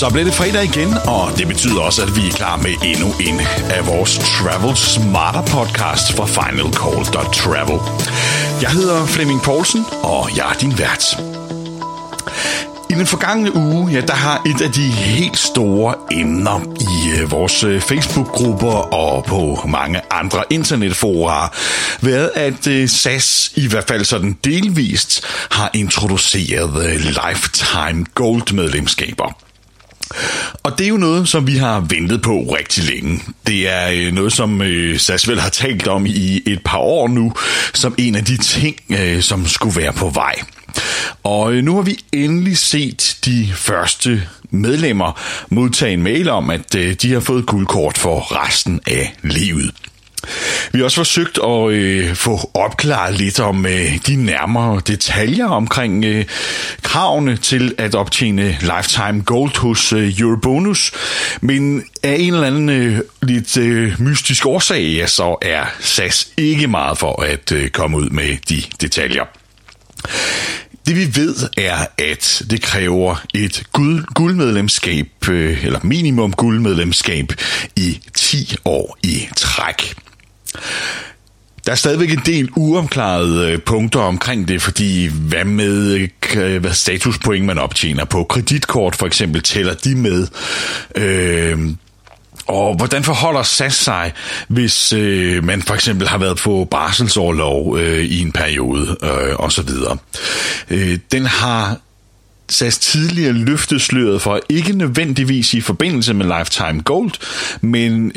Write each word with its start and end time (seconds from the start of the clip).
Så 0.00 0.10
bliver 0.10 0.24
det 0.24 0.34
fredag 0.34 0.64
igen, 0.64 0.94
og 1.06 1.38
det 1.38 1.48
betyder 1.48 1.80
også, 1.80 2.02
at 2.02 2.16
vi 2.16 2.26
er 2.28 2.32
klar 2.32 2.56
med 2.56 2.74
endnu 2.84 3.08
en 3.20 3.40
af 3.70 3.86
vores 3.86 4.18
Travel 4.18 4.76
Smarter 4.76 5.42
podcast 5.42 6.12
fra 6.16 6.26
finalcall.travel. 6.26 7.78
Jeg 8.62 8.70
hedder 8.70 9.06
Flemming 9.06 9.42
Poulsen, 9.42 9.84
og 10.02 10.36
jeg 10.36 10.50
er 10.50 10.58
din 10.60 10.78
vært. 10.78 11.04
I 12.90 12.94
den 12.94 13.06
forgangne 13.06 13.56
uge, 13.56 13.92
ja, 13.92 14.00
der 14.00 14.14
har 14.14 14.42
et 14.46 14.60
af 14.60 14.72
de 14.72 14.90
helt 14.90 15.38
store 15.38 15.94
emner 16.12 16.60
i 16.80 17.20
øh, 17.20 17.30
vores 17.30 17.64
øh, 17.64 17.80
Facebook-grupper 17.80 18.94
og 18.94 19.24
på 19.24 19.66
mange 19.68 20.00
andre 20.10 20.42
internetfora 20.50 21.52
været, 22.00 22.30
at 22.34 22.66
øh, 22.66 22.88
SAS 22.88 23.52
i 23.56 23.68
hvert 23.68 23.84
fald 23.88 24.04
sådan 24.04 24.38
delvist 24.44 25.24
har 25.50 25.70
introduceret 25.74 26.86
øh, 26.86 26.94
Lifetime 26.94 28.06
Gold-medlemskaber. 28.14 29.49
Og 30.62 30.78
det 30.78 30.84
er 30.84 30.88
jo 30.88 30.96
noget, 30.96 31.28
som 31.28 31.46
vi 31.46 31.56
har 31.56 31.80
ventet 31.80 32.22
på 32.22 32.40
rigtig 32.58 32.84
længe. 32.84 33.22
Det 33.46 33.68
er 33.68 33.90
øh, 33.92 34.12
noget, 34.12 34.32
som 34.32 34.62
øh, 34.62 34.98
SAS 34.98 35.28
vel 35.28 35.40
har 35.40 35.48
talt 35.48 35.88
om 35.88 36.06
i 36.06 36.42
et 36.46 36.60
par 36.64 36.78
år 36.78 37.08
nu, 37.08 37.32
som 37.74 37.94
en 37.98 38.14
af 38.14 38.24
de 38.24 38.36
ting, 38.36 38.76
øh, 38.90 39.22
som 39.22 39.46
skulle 39.46 39.80
være 39.80 39.92
på 39.92 40.08
vej. 40.08 40.34
Og 41.22 41.54
nu 41.54 41.74
har 41.74 41.82
vi 41.82 41.98
endelig 42.12 42.58
set 42.58 43.16
de 43.24 43.48
første 43.54 44.22
medlemmer 44.50 45.20
modtage 45.48 45.92
en 45.92 46.02
mail 46.02 46.28
om, 46.28 46.50
at 46.50 46.72
de 46.72 47.12
har 47.12 47.20
fået 47.20 47.46
guldkort 47.46 47.98
for 47.98 48.44
resten 48.44 48.80
af 48.86 49.14
livet. 49.22 49.74
Vi 50.72 50.78
har 50.78 50.84
også 50.84 50.96
forsøgt 50.96 51.38
at 51.44 51.70
øh, 51.70 52.14
få 52.14 52.50
opklaret 52.54 53.14
lidt 53.14 53.40
om 53.40 53.66
øh, 53.66 53.98
de 54.06 54.16
nærmere 54.16 54.80
detaljer 54.86 55.46
omkring 55.46 56.04
øh, 56.04 56.24
kravene 56.82 57.36
til 57.36 57.74
at 57.78 57.94
optjene 57.94 58.58
Lifetime 58.60 59.22
Gold 59.22 59.58
hos 59.58 59.92
øh, 59.92 60.20
Eurobonus, 60.20 60.92
men 61.40 61.82
af 62.02 62.16
en 62.18 62.34
eller 62.34 62.46
anden 62.46 62.68
øh, 62.68 63.00
lidt 63.22 63.56
øh, 63.56 64.00
mystisk 64.00 64.46
årsag, 64.46 64.82
ja, 64.82 65.06
så 65.06 65.36
er 65.42 65.64
SAS 65.80 66.28
ikke 66.36 66.66
meget 66.66 66.98
for 66.98 67.22
at 67.22 67.52
øh, 67.52 67.68
komme 67.70 67.96
ud 67.96 68.10
med 68.10 68.36
de 68.48 68.62
detaljer. 68.80 69.24
Det 70.86 70.96
vi 70.96 71.16
ved 71.16 71.34
er, 71.56 71.86
at 71.98 72.42
det 72.50 72.62
kræver 72.62 73.24
et 73.34 73.62
guld, 73.72 74.04
guldmedlemskab, 74.14 75.28
øh, 75.28 75.64
eller 75.64 75.80
minimum 75.82 76.32
guldmedlemskab 76.32 77.32
i 77.76 78.00
10 78.14 78.56
år 78.64 78.98
i 79.02 79.28
træk. 79.36 79.94
Der 81.66 81.72
er 81.72 81.76
stadigvæk 81.76 82.12
en 82.12 82.22
del 82.26 82.48
uomklarede 82.56 83.52
øh, 83.52 83.58
punkter 83.58 84.00
omkring 84.00 84.48
det, 84.48 84.62
fordi 84.62 85.06
hvad 85.06 85.44
med 85.44 86.08
øh, 86.36 86.60
hvad 86.60 86.72
statuspoint 86.72 87.44
man 87.44 87.58
optjener 87.58 88.04
på 88.04 88.24
kreditkort 88.24 88.96
for 88.96 89.06
eksempel, 89.06 89.42
tæller 89.42 89.74
de 89.74 89.94
med? 89.94 90.26
Øh, 90.94 91.58
og 92.46 92.76
hvordan 92.76 93.04
forholder 93.04 93.42
SAS 93.42 93.74
sig, 93.74 94.12
hvis 94.48 94.92
øh, 94.92 95.44
man 95.44 95.62
for 95.62 95.74
eksempel 95.74 96.08
har 96.08 96.18
været 96.18 96.36
på 96.36 96.68
barselsårlov 96.70 97.78
øh, 97.78 98.04
i 98.04 98.22
en 98.22 98.32
periode 98.32 98.96
øh, 99.02 99.34
osv.? 99.38 99.68
Øh, 100.70 100.98
den 101.12 101.26
har 101.26 101.76
SAS 102.50 102.78
tidligere 102.78 103.32
løftet 103.32 103.82
sløret 103.82 104.22
for, 104.22 104.40
ikke 104.48 104.72
nødvendigvis 104.72 105.54
i 105.54 105.60
forbindelse 105.60 106.14
med 106.14 106.38
Lifetime 106.38 106.82
Gold, 106.82 107.10
men 107.60 108.12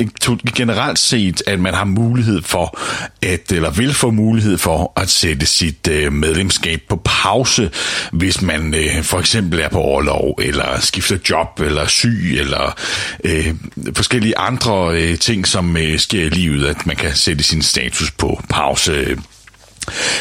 generelt 0.56 0.98
set, 0.98 1.42
at 1.46 1.60
man 1.60 1.74
har 1.74 1.84
mulighed 1.84 2.42
for, 2.42 2.78
at, 3.22 3.52
eller 3.52 3.70
vil 3.70 3.94
få 3.94 4.10
mulighed 4.10 4.58
for 4.58 4.92
at 4.96 5.10
sætte 5.10 5.46
sit 5.46 5.88
øh, 5.90 6.12
medlemskab 6.12 6.80
på 6.88 7.00
pause, 7.04 7.70
hvis 8.12 8.42
man 8.42 8.74
øh, 8.74 9.02
for 9.02 9.18
eksempel 9.18 9.60
er 9.60 9.68
på 9.68 9.78
overlov, 9.78 10.38
eller 10.42 10.80
skifter 10.80 11.18
job, 11.30 11.60
eller 11.60 11.86
syg, 11.86 12.36
eller 12.38 12.78
øh, 13.24 13.54
forskellige 13.96 14.38
andre 14.38 15.00
øh, 15.00 15.18
ting, 15.18 15.46
som 15.46 15.76
øh, 15.76 15.98
sker 15.98 16.24
i 16.24 16.28
livet, 16.28 16.66
at 16.66 16.86
man 16.86 16.96
kan 16.96 17.14
sætte 17.14 17.44
sin 17.44 17.62
status 17.62 18.10
på 18.10 18.40
pause 18.48 19.16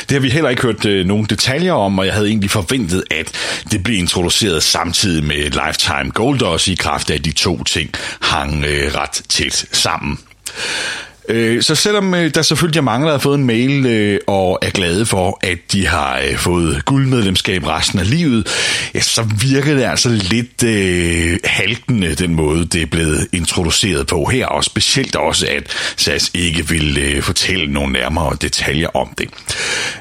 det 0.09 0.11
har 0.11 0.19
vi 0.19 0.29
heller 0.29 0.49
ikke 0.49 0.61
hørt 0.61 0.85
øh, 0.85 1.05
nogen 1.05 1.25
detaljer 1.25 1.73
om, 1.73 1.99
og 1.99 2.05
jeg 2.05 2.13
havde 2.13 2.27
egentlig 2.27 2.49
forventet, 2.49 3.03
at 3.11 3.31
det 3.71 3.83
blev 3.83 3.97
introduceret 3.97 4.63
samtidig 4.63 5.23
med 5.23 5.35
Lifetime 5.35 6.11
Gold 6.13 6.41
også 6.41 6.71
i 6.71 6.75
kraft 6.75 7.09
af, 7.09 7.15
at 7.15 7.25
de 7.25 7.31
to 7.31 7.63
ting 7.63 7.89
hang 8.21 8.65
øh, 8.65 8.95
ret 8.95 9.21
tæt 9.29 9.65
sammen. 9.71 10.19
Øh, 11.29 11.61
så 11.61 11.75
selvom 11.75 12.13
øh, 12.13 12.31
der 12.35 12.41
selvfølgelig 12.41 12.79
er 12.79 12.83
mange, 12.83 13.05
der 13.05 13.11
har 13.11 13.19
fået 13.19 13.37
en 13.37 13.45
mail 13.45 13.85
øh, 13.85 14.19
og 14.27 14.59
er 14.61 14.69
glade 14.69 15.05
for, 15.05 15.39
at 15.43 15.57
de 15.71 15.87
har 15.87 16.21
øh, 16.29 16.37
fået 16.37 16.85
guldmedlemskab 16.85 17.67
resten 17.67 17.99
af 17.99 18.09
livet, 18.09 18.47
ja, 18.93 18.99
så 18.99 19.23
virker 19.41 19.73
det 19.73 19.83
altså 19.83 20.09
lidt 20.09 20.63
øh, 20.63 21.39
haltende, 21.43 22.15
den 22.15 22.35
måde, 22.35 22.65
det 22.65 22.81
er 22.81 22.85
blevet 22.85 23.27
introduceret 23.31 24.07
på 24.07 24.25
her, 24.25 24.45
og 24.45 24.63
specielt 24.63 25.15
også, 25.15 25.47
at 25.47 25.63
SAS 25.97 26.31
ikke 26.33 26.69
vil 26.69 26.97
øh, 26.97 27.21
fortælle 27.21 27.73
nogle 27.73 27.93
nærmere 27.93 28.37
detaljer 28.41 28.87
om 28.87 29.09
det. 29.17 29.29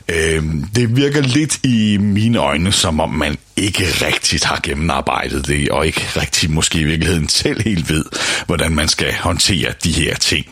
Øh, 0.08 0.42
det 0.74 0.96
virker 0.96 1.20
lidt 1.20 1.58
i 1.64 1.98
mine 2.00 2.38
øjne, 2.38 2.72
som 2.72 3.00
om 3.00 3.10
man 3.10 3.36
ikke 3.56 3.84
rigtigt 3.84 4.44
har 4.44 4.60
gennemarbejdet 4.62 5.46
det, 5.46 5.68
og 5.68 5.86
ikke 5.86 6.00
rigtig 6.16 6.50
måske 6.50 6.78
i 6.78 6.84
virkeligheden 6.84 7.28
selv 7.28 7.62
helt 7.62 7.88
ved, 7.88 8.04
hvordan 8.46 8.72
man 8.72 8.88
skal 8.88 9.14
håndtere 9.14 9.72
de 9.84 9.92
her 9.92 10.14
ting. 10.14 10.46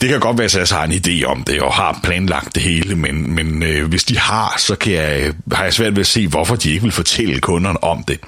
Det 0.00 0.08
kan 0.08 0.20
godt 0.20 0.38
være, 0.38 0.44
at 0.44 0.54
jeg 0.54 0.78
har 0.78 0.84
en 0.84 0.92
idé 0.92 1.24
om 1.24 1.44
det, 1.44 1.60
og 1.60 1.74
har 1.74 2.00
planlagt 2.02 2.54
det 2.54 2.62
hele, 2.62 2.96
men, 2.96 3.34
men 3.34 3.62
øh, 3.62 3.88
hvis 3.88 4.04
de 4.04 4.18
har, 4.18 4.54
så 4.58 4.76
kan 4.76 4.92
jeg, 4.92 5.32
har 5.52 5.64
jeg 5.64 5.72
svært 5.72 5.96
ved 5.96 6.00
at 6.00 6.06
se, 6.06 6.28
hvorfor 6.28 6.56
de 6.56 6.70
ikke 6.70 6.82
vil 6.82 6.92
fortælle 6.92 7.40
kunderne 7.40 7.84
om 7.84 8.04
det, 8.08 8.20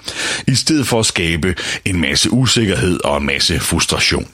i 0.47 0.55
stedet 0.55 0.87
for 0.87 1.01
at 1.01 1.07
skabe 1.07 1.55
en 1.85 2.01
masse 2.01 2.31
usikkerhed 2.31 3.01
og 3.05 3.17
en 3.17 3.27
masse 3.27 3.61
frustration. 3.61 4.29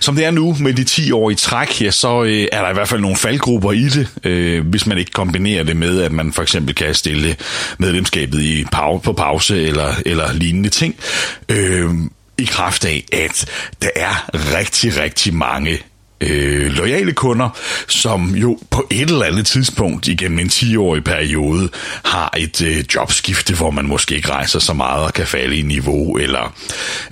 Som 0.00 0.16
det 0.16 0.24
er 0.24 0.30
nu 0.30 0.56
med 0.60 0.74
de 0.74 0.84
10 0.84 1.12
år 1.12 1.30
i 1.30 1.34
træk, 1.34 1.82
ja, 1.82 1.90
så 1.90 2.22
øh, 2.22 2.46
er 2.52 2.62
der 2.62 2.70
i 2.70 2.72
hvert 2.72 2.88
fald 2.88 3.00
nogle 3.00 3.16
faldgrupper 3.16 3.72
i 3.72 3.88
det, 3.88 4.08
øh, 4.24 4.66
hvis 4.66 4.86
man 4.86 4.98
ikke 4.98 5.10
kombinerer 5.10 5.62
det 5.62 5.76
med, 5.76 6.02
at 6.02 6.12
man 6.12 6.32
for 6.32 6.42
eksempel 6.42 6.74
kan 6.74 6.94
stille 6.94 7.36
medlemskabet 7.78 8.40
i 8.40 8.64
pau- 8.74 8.98
på 8.98 9.12
pause 9.12 9.62
eller, 9.62 9.94
eller 10.06 10.32
lignende 10.32 10.68
ting. 10.68 10.96
Øh, 11.48 11.90
i 12.38 12.44
kraft 12.44 12.84
af, 12.84 13.04
at 13.12 13.46
der 13.82 13.90
er 13.96 14.30
rigtig, 14.58 14.96
rigtig 14.96 15.34
mange 15.34 15.78
øh, 16.20 16.72
lojale 16.72 17.12
kunder, 17.12 17.48
som 17.88 18.34
jo 18.34 18.58
på 18.70 18.86
et 18.90 19.10
eller 19.10 19.24
andet 19.24 19.46
tidspunkt 19.46 20.08
igennem 20.08 20.38
en 20.38 20.46
10-årig 20.46 21.04
periode 21.04 21.68
har 22.04 22.34
et 22.36 22.62
øh, 22.62 22.84
jobskifte, 22.94 23.54
hvor 23.54 23.70
man 23.70 23.86
måske 23.86 24.16
ikke 24.16 24.30
rejser 24.30 24.58
så 24.58 24.72
meget 24.72 25.04
og 25.04 25.12
kan 25.12 25.26
falde 25.26 25.56
i 25.56 25.62
niveau, 25.62 26.16
eller 26.16 26.54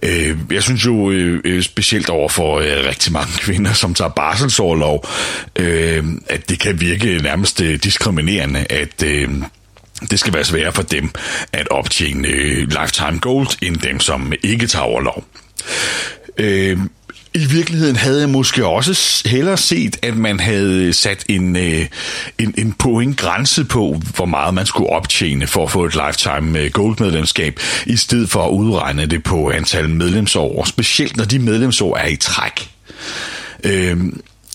øh, 0.02 0.38
jeg 0.50 0.62
synes 0.62 0.86
jo 0.86 1.10
øh, 1.10 1.40
øh 1.44 1.62
specielt 1.62 2.08
over 2.08 2.28
for 2.28 2.58
øh, 2.58 2.88
rigtig 2.88 3.12
mange 3.12 3.32
kvinder, 3.44 3.72
som 3.72 3.94
tager 3.94 4.10
barselsårlov, 4.10 5.08
øh, 5.56 6.04
at 6.28 6.48
det 6.48 6.60
kan 6.60 6.80
virke 6.80 7.20
nærmest 7.22 7.60
øh, 7.60 7.78
diskriminerende, 7.82 8.66
at 8.70 9.02
øh, 9.02 9.28
det 10.10 10.20
skal 10.20 10.34
være 10.34 10.44
sværere 10.44 10.72
for 10.72 10.82
dem 10.82 11.10
at 11.52 11.68
optjene 11.68 12.28
øh, 12.28 12.68
lifetime 12.68 13.18
gold, 13.20 13.48
end 13.62 13.76
dem, 13.76 14.00
som 14.00 14.32
ikke 14.42 14.66
tager 14.66 14.84
overlov. 14.84 15.24
Øh, 16.38 16.78
i 17.34 17.44
virkeligheden 17.44 17.96
havde 17.96 18.20
jeg 18.20 18.28
måske 18.28 18.66
også 18.66 19.22
hellere 19.28 19.56
set, 19.56 19.96
at 20.02 20.16
man 20.16 20.40
havde 20.40 20.92
sat 20.92 21.24
en, 21.28 21.56
øh, 21.56 21.86
en, 22.38 22.54
en 22.58 22.72
pointgrænse 22.72 23.64
på, 23.64 24.00
hvor 24.16 24.26
meget 24.26 24.54
man 24.54 24.66
skulle 24.66 24.90
optjene 24.90 25.46
for 25.46 25.64
at 25.64 25.70
få 25.70 25.84
et 25.84 25.94
lifetime 26.06 26.58
øh, 26.58 26.70
gold-medlemskab, 26.70 27.60
i 27.86 27.96
stedet 27.96 28.30
for 28.30 28.46
at 28.46 28.50
udregne 28.50 29.06
det 29.06 29.22
på 29.22 29.50
antal 29.50 29.88
medlemsår, 29.88 30.64
specielt 30.64 31.16
når 31.16 31.24
de 31.24 31.38
medlemsår 31.38 31.96
er 31.96 32.06
i 32.06 32.16
træk. 32.16 32.70
Øh, 33.64 33.96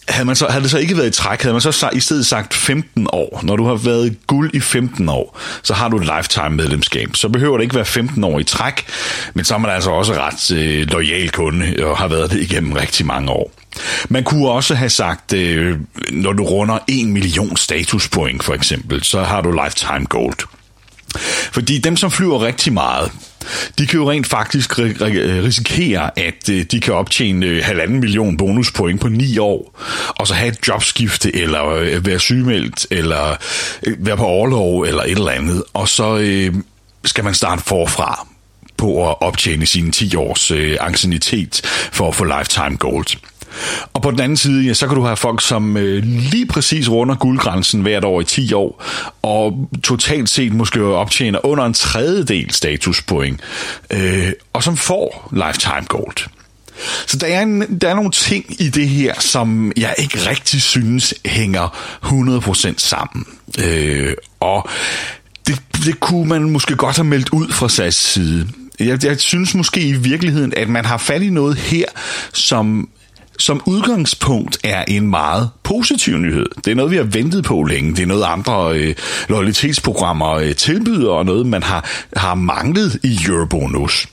havde, 0.09 0.25
man 0.25 0.35
så, 0.35 0.47
havde 0.47 0.63
det 0.63 0.71
så 0.71 0.77
ikke 0.77 0.97
været 0.97 1.07
i 1.07 1.11
træk, 1.11 1.41
havde 1.41 1.53
man 1.53 1.61
så 1.61 1.89
i 1.93 1.99
stedet 1.99 2.25
sagt 2.25 2.53
15 2.53 3.07
år. 3.13 3.39
Når 3.43 3.55
du 3.55 3.65
har 3.65 3.75
været 3.75 4.17
guld 4.27 4.51
i 4.53 4.59
15 4.59 5.09
år, 5.09 5.39
så 5.63 5.73
har 5.73 5.89
du 5.89 5.97
et 5.97 6.09
lifetime 6.15 6.49
medlemskab. 6.49 7.15
Så 7.15 7.29
behøver 7.29 7.57
det 7.57 7.63
ikke 7.63 7.75
være 7.75 7.85
15 7.85 8.23
år 8.23 8.39
i 8.39 8.43
træk, 8.43 8.85
men 9.33 9.45
så 9.45 9.53
er 9.53 9.57
man 9.57 9.71
altså 9.71 9.89
også 9.89 10.13
ret 10.13 10.51
øh, 10.57 10.87
lojal 10.87 11.29
kunde 11.31 11.75
og 11.83 11.97
har 11.97 12.07
været 12.07 12.31
det 12.31 12.41
igennem 12.41 12.73
rigtig 12.73 13.05
mange 13.05 13.31
år. 13.31 13.51
Man 14.09 14.23
kunne 14.23 14.49
også 14.49 14.75
have 14.75 14.89
sagt, 14.89 15.33
øh, 15.33 15.79
når 16.11 16.33
du 16.33 16.43
runder 16.43 16.79
1 16.87 17.07
million 17.07 17.57
statuspoint 17.57 18.43
for 18.43 18.53
eksempel, 18.53 19.03
så 19.03 19.23
har 19.23 19.41
du 19.41 19.51
lifetime 19.51 20.05
gold. 20.05 20.37
Fordi 21.51 21.77
dem, 21.77 21.97
som 21.97 22.11
flyver 22.11 22.41
rigtig 22.41 22.73
meget, 22.73 23.11
de 23.77 23.87
kan 23.87 23.99
jo 23.99 24.11
rent 24.11 24.27
faktisk 24.27 24.79
øh, 24.79 25.01
risikere, 25.43 26.19
at 26.19 26.49
øh, 26.49 26.63
de 26.63 26.79
kan 26.79 26.93
optjene 26.93 27.45
øh, 27.45 27.63
halvanden 27.63 27.99
million 27.99 28.37
bonuspoint 28.37 29.01
på 29.01 29.07
ni 29.07 29.37
år, 29.37 29.79
og 30.07 30.27
så 30.27 30.33
have 30.33 30.49
et 30.49 30.67
jobskifte, 30.67 31.35
eller 31.35 31.99
være 31.99 32.19
sygemeldt, 32.19 32.87
eller 32.91 33.37
være 33.97 34.17
på 34.17 34.25
overlov, 34.25 34.81
eller 34.81 35.03
et 35.03 35.11
eller 35.11 35.31
andet, 35.31 35.63
og 35.73 35.89
så 35.89 36.17
skal 37.05 37.23
man 37.23 37.33
starte 37.33 37.63
forfra 37.63 38.27
på 38.81 39.09
at 39.09 39.15
optjene 39.21 39.65
sine 39.65 39.91
10 39.91 40.15
års 40.15 40.51
øh, 40.51 40.77
ancienitet 40.79 41.61
for 41.91 42.07
at 42.07 42.15
få 42.15 42.23
lifetime 42.23 42.77
gold. 42.77 43.30
Og 43.93 44.01
på 44.01 44.11
den 44.11 44.19
anden 44.19 44.37
side, 44.37 44.65
ja, 44.65 44.73
så 44.73 44.87
kan 44.87 44.95
du 44.95 45.03
have 45.03 45.17
folk, 45.17 45.41
som 45.41 45.77
øh, 45.77 46.03
lige 46.03 46.45
præcis 46.45 46.89
runder 46.89 47.15
guldgrænsen 47.15 47.81
hvert 47.81 48.03
år 48.03 48.21
i 48.21 48.23
10 48.23 48.53
år, 48.53 48.83
og 49.21 49.69
totalt 49.83 50.29
set 50.29 50.53
måske 50.53 50.83
optjener 50.83 51.45
under 51.45 51.65
en 51.65 51.73
tredjedel 51.73 52.51
statuspoint, 52.51 53.39
øh, 53.89 54.31
og 54.53 54.63
som 54.63 54.77
får 54.77 55.29
lifetime 55.31 55.85
gold. 55.87 56.17
Så 57.07 57.17
der 57.17 57.27
er, 57.27 57.41
en, 57.41 57.79
der 57.79 57.89
er 57.89 57.93
nogle 57.93 58.11
ting 58.11 58.45
i 58.61 58.69
det 58.69 58.89
her, 58.89 59.13
som 59.19 59.71
jeg 59.77 59.95
ikke 59.97 60.29
rigtig 60.29 60.61
synes 60.61 61.13
hænger 61.25 61.67
100% 62.03 62.73
sammen. 62.77 63.25
Øh, 63.59 64.13
og 64.39 64.69
det, 65.47 65.61
det 65.85 65.99
kunne 65.99 66.29
man 66.29 66.49
måske 66.49 66.75
godt 66.75 66.95
have 66.95 67.05
meldt 67.05 67.29
ud 67.29 67.51
fra 67.51 67.69
SAS 67.69 67.95
side. 67.95 68.47
Jeg, 68.79 69.05
jeg 69.05 69.19
synes 69.19 69.55
måske 69.55 69.81
i 69.81 69.93
virkeligheden, 69.93 70.53
at 70.57 70.69
man 70.69 70.85
har 70.85 70.97
fat 70.97 71.21
i 71.21 71.29
noget 71.29 71.57
her, 71.57 71.85
som 72.33 72.89
som 73.41 73.61
udgangspunkt 73.65 74.57
er 74.63 74.85
en 74.87 75.07
meget 75.07 75.49
positiv 75.63 76.17
nyhed. 76.17 76.45
Det 76.65 76.71
er 76.71 76.75
noget, 76.75 76.91
vi 76.91 76.95
har 76.95 77.03
ventet 77.03 77.43
på 77.43 77.63
længe. 77.63 77.95
Det 77.95 78.03
er 78.03 78.07
noget, 78.07 78.23
andre 78.23 78.77
øh, 78.77 78.95
loyalitetsprogrammer 79.29 80.29
øh, 80.29 80.55
tilbyder, 80.55 81.11
og 81.11 81.25
noget, 81.25 81.45
man 81.45 81.63
har, 81.63 81.89
har 82.15 82.35
manglet 82.35 82.99
i 83.03 83.19
Eurobonus. 83.27 84.07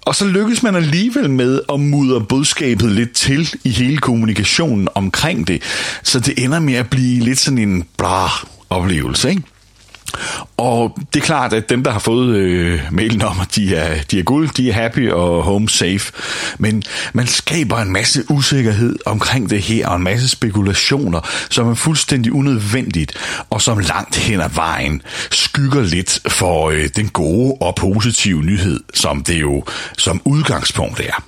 Og 0.00 0.14
så 0.14 0.26
lykkes 0.26 0.62
man 0.62 0.74
alligevel 0.74 1.30
med 1.30 1.60
at 1.72 1.80
mudre 1.80 2.20
budskabet 2.20 2.92
lidt 2.92 3.12
til 3.12 3.54
i 3.64 3.70
hele 3.70 3.98
kommunikationen 3.98 4.88
omkring 4.94 5.48
det, 5.48 5.62
så 6.02 6.20
det 6.20 6.44
ender 6.44 6.58
med 6.58 6.74
at 6.74 6.90
blive 6.90 7.24
lidt 7.24 7.38
sådan 7.38 7.58
en 7.58 7.84
bra 7.96 8.46
oplevelse, 8.70 9.30
ikke? 9.30 9.42
Og 10.56 10.98
det 11.14 11.20
er 11.20 11.24
klart, 11.24 11.52
at 11.52 11.68
dem, 11.68 11.84
der 11.84 11.90
har 11.90 11.98
fået 11.98 12.36
øh, 12.36 12.80
mailen 12.90 13.22
om, 13.22 13.40
at 13.40 13.54
de 13.56 13.74
er, 13.76 14.02
de 14.10 14.18
er 14.18 14.22
guld, 14.22 14.48
de 14.48 14.68
er 14.70 14.74
happy 14.74 15.10
og 15.10 15.42
home 15.42 15.68
safe. 15.68 16.12
Men 16.58 16.82
man 17.12 17.26
skaber 17.26 17.78
en 17.78 17.92
masse 17.92 18.24
usikkerhed 18.30 18.96
omkring 19.06 19.50
det 19.50 19.62
her, 19.62 19.88
og 19.88 19.96
en 19.96 20.02
masse 20.02 20.28
spekulationer, 20.28 21.20
som 21.50 21.70
er 21.70 21.74
fuldstændig 21.74 22.32
unødvendigt, 22.32 23.12
og 23.50 23.62
som 23.62 23.78
langt 23.78 24.16
hen 24.16 24.40
ad 24.40 24.50
vejen 24.54 25.02
skygger 25.30 25.82
lidt 25.82 26.20
for 26.28 26.70
øh, 26.70 26.88
den 26.96 27.08
gode 27.08 27.56
og 27.60 27.74
positive 27.74 28.42
nyhed, 28.42 28.80
som 28.94 29.22
det 29.22 29.40
jo 29.40 29.64
som 29.96 30.20
udgangspunkt 30.24 31.00
er. 31.00 31.24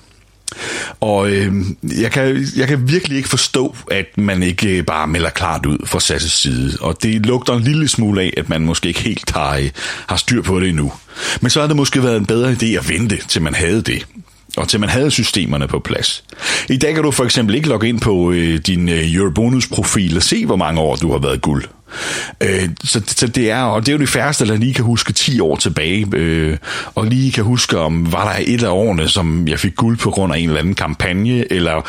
Og 0.99 1.31
øh, 1.31 1.53
jeg, 2.01 2.11
kan, 2.11 2.45
jeg 2.55 2.67
kan 2.67 2.89
virkelig 2.89 3.17
ikke 3.17 3.29
forstå, 3.29 3.75
at 3.91 4.17
man 4.17 4.43
ikke 4.43 4.77
øh, 4.77 4.83
bare 4.83 5.07
melder 5.07 5.29
klart 5.29 5.65
ud 5.65 5.77
fra 5.85 5.99
SAS' 5.99 6.29
side. 6.29 6.77
Og 6.81 7.03
det 7.03 7.25
lugter 7.25 7.53
en 7.53 7.63
lille 7.63 7.87
smule 7.87 8.21
af, 8.21 8.33
at 8.37 8.49
man 8.49 8.61
måske 8.61 8.87
ikke 8.87 9.01
helt 9.01 9.31
har, 9.31 9.55
øh, 9.55 9.69
har 10.07 10.15
styr 10.15 10.41
på 10.41 10.59
det 10.59 10.69
endnu. 10.69 10.91
Men 11.41 11.49
så 11.49 11.59
har 11.59 11.67
det 11.67 11.75
måske 11.75 12.03
været 12.03 12.17
en 12.17 12.25
bedre 12.25 12.51
idé 12.51 12.65
at 12.65 12.89
vente, 12.89 13.17
til 13.27 13.41
man 13.41 13.53
havde 13.53 13.81
det 13.81 14.05
og 14.57 14.67
til 14.67 14.79
man 14.79 14.89
havde 14.89 15.11
systemerne 15.11 15.67
på 15.67 15.79
plads. 15.79 16.23
I 16.69 16.77
dag 16.77 16.93
kan 16.93 17.03
du 17.03 17.11
for 17.11 17.23
eksempel 17.23 17.55
ikke 17.55 17.67
logge 17.67 17.89
ind 17.89 18.01
på 18.01 18.31
øh, 18.31 18.57
din 18.57 18.89
øh, 18.89 19.15
Eurobonus-profil 19.15 20.17
og 20.17 20.23
se, 20.23 20.45
hvor 20.45 20.55
mange 20.55 20.81
år 20.81 20.95
du 20.95 21.11
har 21.11 21.19
været 21.19 21.41
guld. 21.41 21.63
Øh, 22.41 22.69
så, 22.83 23.01
så 23.07 23.27
det 23.27 23.51
er, 23.51 23.63
og 23.63 23.85
det 23.85 23.91
er 23.91 23.93
jo 23.93 23.99
det 23.99 24.09
færreste, 24.09 24.47
der 24.47 24.55
lige 24.55 24.73
kan 24.73 24.85
huske 24.85 25.13
10 25.13 25.39
år 25.39 25.55
tilbage, 25.55 26.07
øh, 26.13 26.57
og 26.95 27.05
lige 27.05 27.31
kan 27.31 27.43
huske, 27.43 27.79
om 27.79 28.11
var 28.11 28.33
der 28.33 28.43
et 28.47 28.63
af 28.63 28.69
årene, 28.69 29.09
som 29.09 29.47
jeg 29.47 29.59
fik 29.59 29.75
guld 29.75 29.97
på 29.97 30.11
grund 30.11 30.33
af 30.33 30.37
en 30.37 30.47
eller 30.47 30.59
anden 30.59 30.75
kampagne, 30.75 31.51
eller 31.51 31.81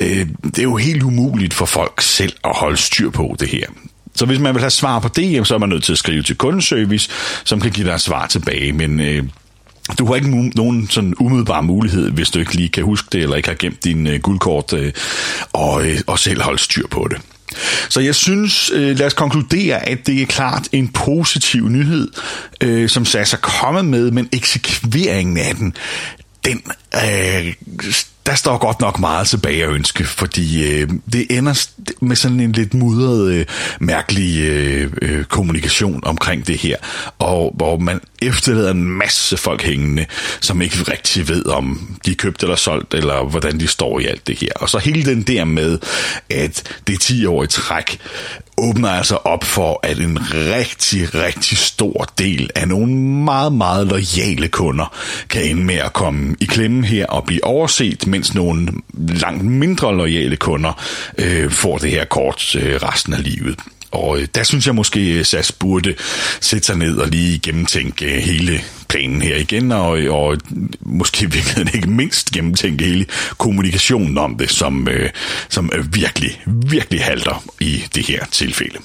øh, 0.00 0.26
det 0.44 0.58
er 0.58 0.62
jo 0.62 0.76
helt 0.76 1.02
umuligt 1.02 1.54
for 1.54 1.66
folk 1.66 2.00
selv 2.00 2.32
at 2.44 2.56
holde 2.56 2.76
styr 2.76 3.10
på 3.10 3.36
det 3.40 3.48
her. 3.48 3.66
Så 4.14 4.26
hvis 4.26 4.38
man 4.38 4.54
vil 4.54 4.60
have 4.60 4.70
svar 4.70 4.98
på 4.98 5.08
det, 5.08 5.46
så 5.46 5.54
er 5.54 5.58
man 5.58 5.68
nødt 5.68 5.84
til 5.84 5.92
at 5.92 5.98
skrive 5.98 6.22
til 6.22 6.36
kundeservice, 6.36 7.10
som 7.44 7.60
kan 7.60 7.70
give 7.70 7.86
dig 7.86 8.00
svar 8.00 8.26
tilbage, 8.26 8.72
men... 8.72 9.00
Øh, 9.00 9.24
du 9.98 10.06
har 10.06 10.14
ikke 10.14 10.50
nogen 10.56 10.88
sådan 10.90 11.14
umiddelbar 11.18 11.60
mulighed, 11.60 12.10
hvis 12.10 12.30
du 12.30 12.38
ikke 12.38 12.54
lige 12.54 12.68
kan 12.68 12.84
huske 12.84 13.08
det, 13.12 13.22
eller 13.22 13.36
ikke 13.36 13.48
har 13.48 13.56
gemt 13.56 13.84
din 13.84 14.06
øh, 14.06 14.20
guldkort, 14.20 14.72
øh, 14.72 14.92
og, 15.52 15.86
øh, 15.86 16.00
og 16.06 16.18
selv 16.18 16.42
holde 16.42 16.58
styr 16.58 16.86
på 16.86 17.08
det. 17.10 17.20
Så 17.88 18.00
jeg 18.00 18.14
synes, 18.14 18.70
øh, 18.74 18.98
lad 18.98 19.06
os 19.06 19.14
konkludere, 19.14 19.88
at 19.88 20.06
det 20.06 20.22
er 20.22 20.26
klart 20.26 20.68
en 20.72 20.88
positiv 20.88 21.68
nyhed, 21.68 22.08
øh, 22.60 22.88
som 22.88 23.04
SAS 23.04 23.32
er 23.32 23.36
kommet 23.36 23.84
med, 23.84 24.10
men 24.10 24.28
eksekveringen 24.32 25.38
af 25.38 25.54
den, 25.54 25.76
den 26.44 26.62
øh, 26.94 27.54
der 28.26 28.34
står 28.34 28.58
godt 28.58 28.80
nok 28.80 28.98
meget 28.98 29.26
tilbage 29.26 29.64
at 29.64 29.70
ønske, 29.70 30.04
fordi 30.04 30.72
øh, 30.72 30.88
det 31.12 31.26
ender 31.30 31.66
med 32.00 32.16
sådan 32.16 32.40
en 32.40 32.52
lidt 32.52 32.74
mudret, 32.74 33.32
øh, 33.32 33.46
mærkelig 33.80 34.40
øh, 34.40 34.92
øh, 35.02 35.24
kommunikation 35.24 36.00
omkring 36.04 36.46
det 36.46 36.58
her, 36.58 36.76
og 37.18 37.54
hvor 37.56 37.78
man 37.78 38.00
efterlader 38.22 38.70
en 38.70 38.84
masse 38.84 39.36
folk 39.36 39.62
hængende, 39.62 40.06
som 40.40 40.62
ikke 40.62 40.76
rigtig 40.76 41.28
ved, 41.28 41.46
om 41.46 41.96
de 42.06 42.10
er 42.10 42.14
købt 42.14 42.42
eller 42.42 42.56
solgt, 42.56 42.94
eller 42.94 43.24
hvordan 43.24 43.60
de 43.60 43.66
står 43.66 44.00
i 44.00 44.06
alt 44.06 44.26
det 44.26 44.38
her. 44.38 44.52
Og 44.56 44.68
så 44.68 44.78
hele 44.78 45.04
den 45.04 45.22
der 45.22 45.44
med, 45.44 45.78
at 46.30 46.62
det 46.86 46.94
er 46.94 46.98
10 46.98 47.26
år 47.26 47.44
i 47.44 47.46
træk, 47.46 47.98
åbner 48.62 48.88
altså 48.88 49.16
op 49.16 49.44
for, 49.44 49.80
at 49.82 49.98
en 49.98 50.18
rigtig, 50.32 51.14
rigtig 51.14 51.58
stor 51.58 52.08
del 52.18 52.50
af 52.54 52.68
nogle 52.68 52.94
meget, 53.24 53.52
meget 53.52 53.86
lojale 53.86 54.48
kunder 54.48 54.96
kan 55.28 55.42
ende 55.42 55.64
med 55.64 55.74
at 55.74 55.92
komme 55.92 56.36
i 56.40 56.44
klemme 56.44 56.86
her 56.86 57.06
og 57.06 57.24
blive 57.24 57.44
overset, 57.44 58.06
mens 58.06 58.34
nogle 58.34 58.68
langt 58.94 59.44
mindre 59.44 59.96
lojale 59.96 60.36
kunder 60.36 60.82
øh, 61.18 61.50
får 61.50 61.78
det 61.78 61.90
her 61.90 62.04
kort 62.04 62.56
øh, 62.56 62.74
resten 62.82 63.14
af 63.14 63.22
livet. 63.22 63.58
Og 63.92 64.18
øh, 64.18 64.28
der 64.34 64.42
synes 64.42 64.66
jeg 64.66 64.74
måske, 64.74 65.00
at 65.00 65.26
SAS 65.26 65.52
burde 65.52 65.94
sætte 66.40 66.66
sig 66.66 66.76
ned 66.76 66.96
og 66.96 67.08
lige 67.08 67.38
gennemtænke 67.38 68.06
øh, 68.06 68.22
hele 68.22 68.60
planen 68.88 69.22
her 69.22 69.36
igen, 69.36 69.72
og, 69.72 69.98
øh, 69.98 70.14
og 70.14 70.38
måske 70.80 71.32
virkelig 71.32 71.74
ikke 71.74 71.90
mindst 71.90 72.30
gennemtænke 72.30 72.84
hele 72.84 73.06
kommunikationen 73.38 74.18
om 74.18 74.36
det, 74.36 74.50
som, 74.50 74.88
øh, 74.88 75.10
som 75.48 75.70
virkelig, 75.92 76.42
virkelig 76.46 77.04
halter 77.04 77.44
i 77.60 77.84
det 77.94 78.06
her 78.06 78.24
tilfælde. 78.24 78.78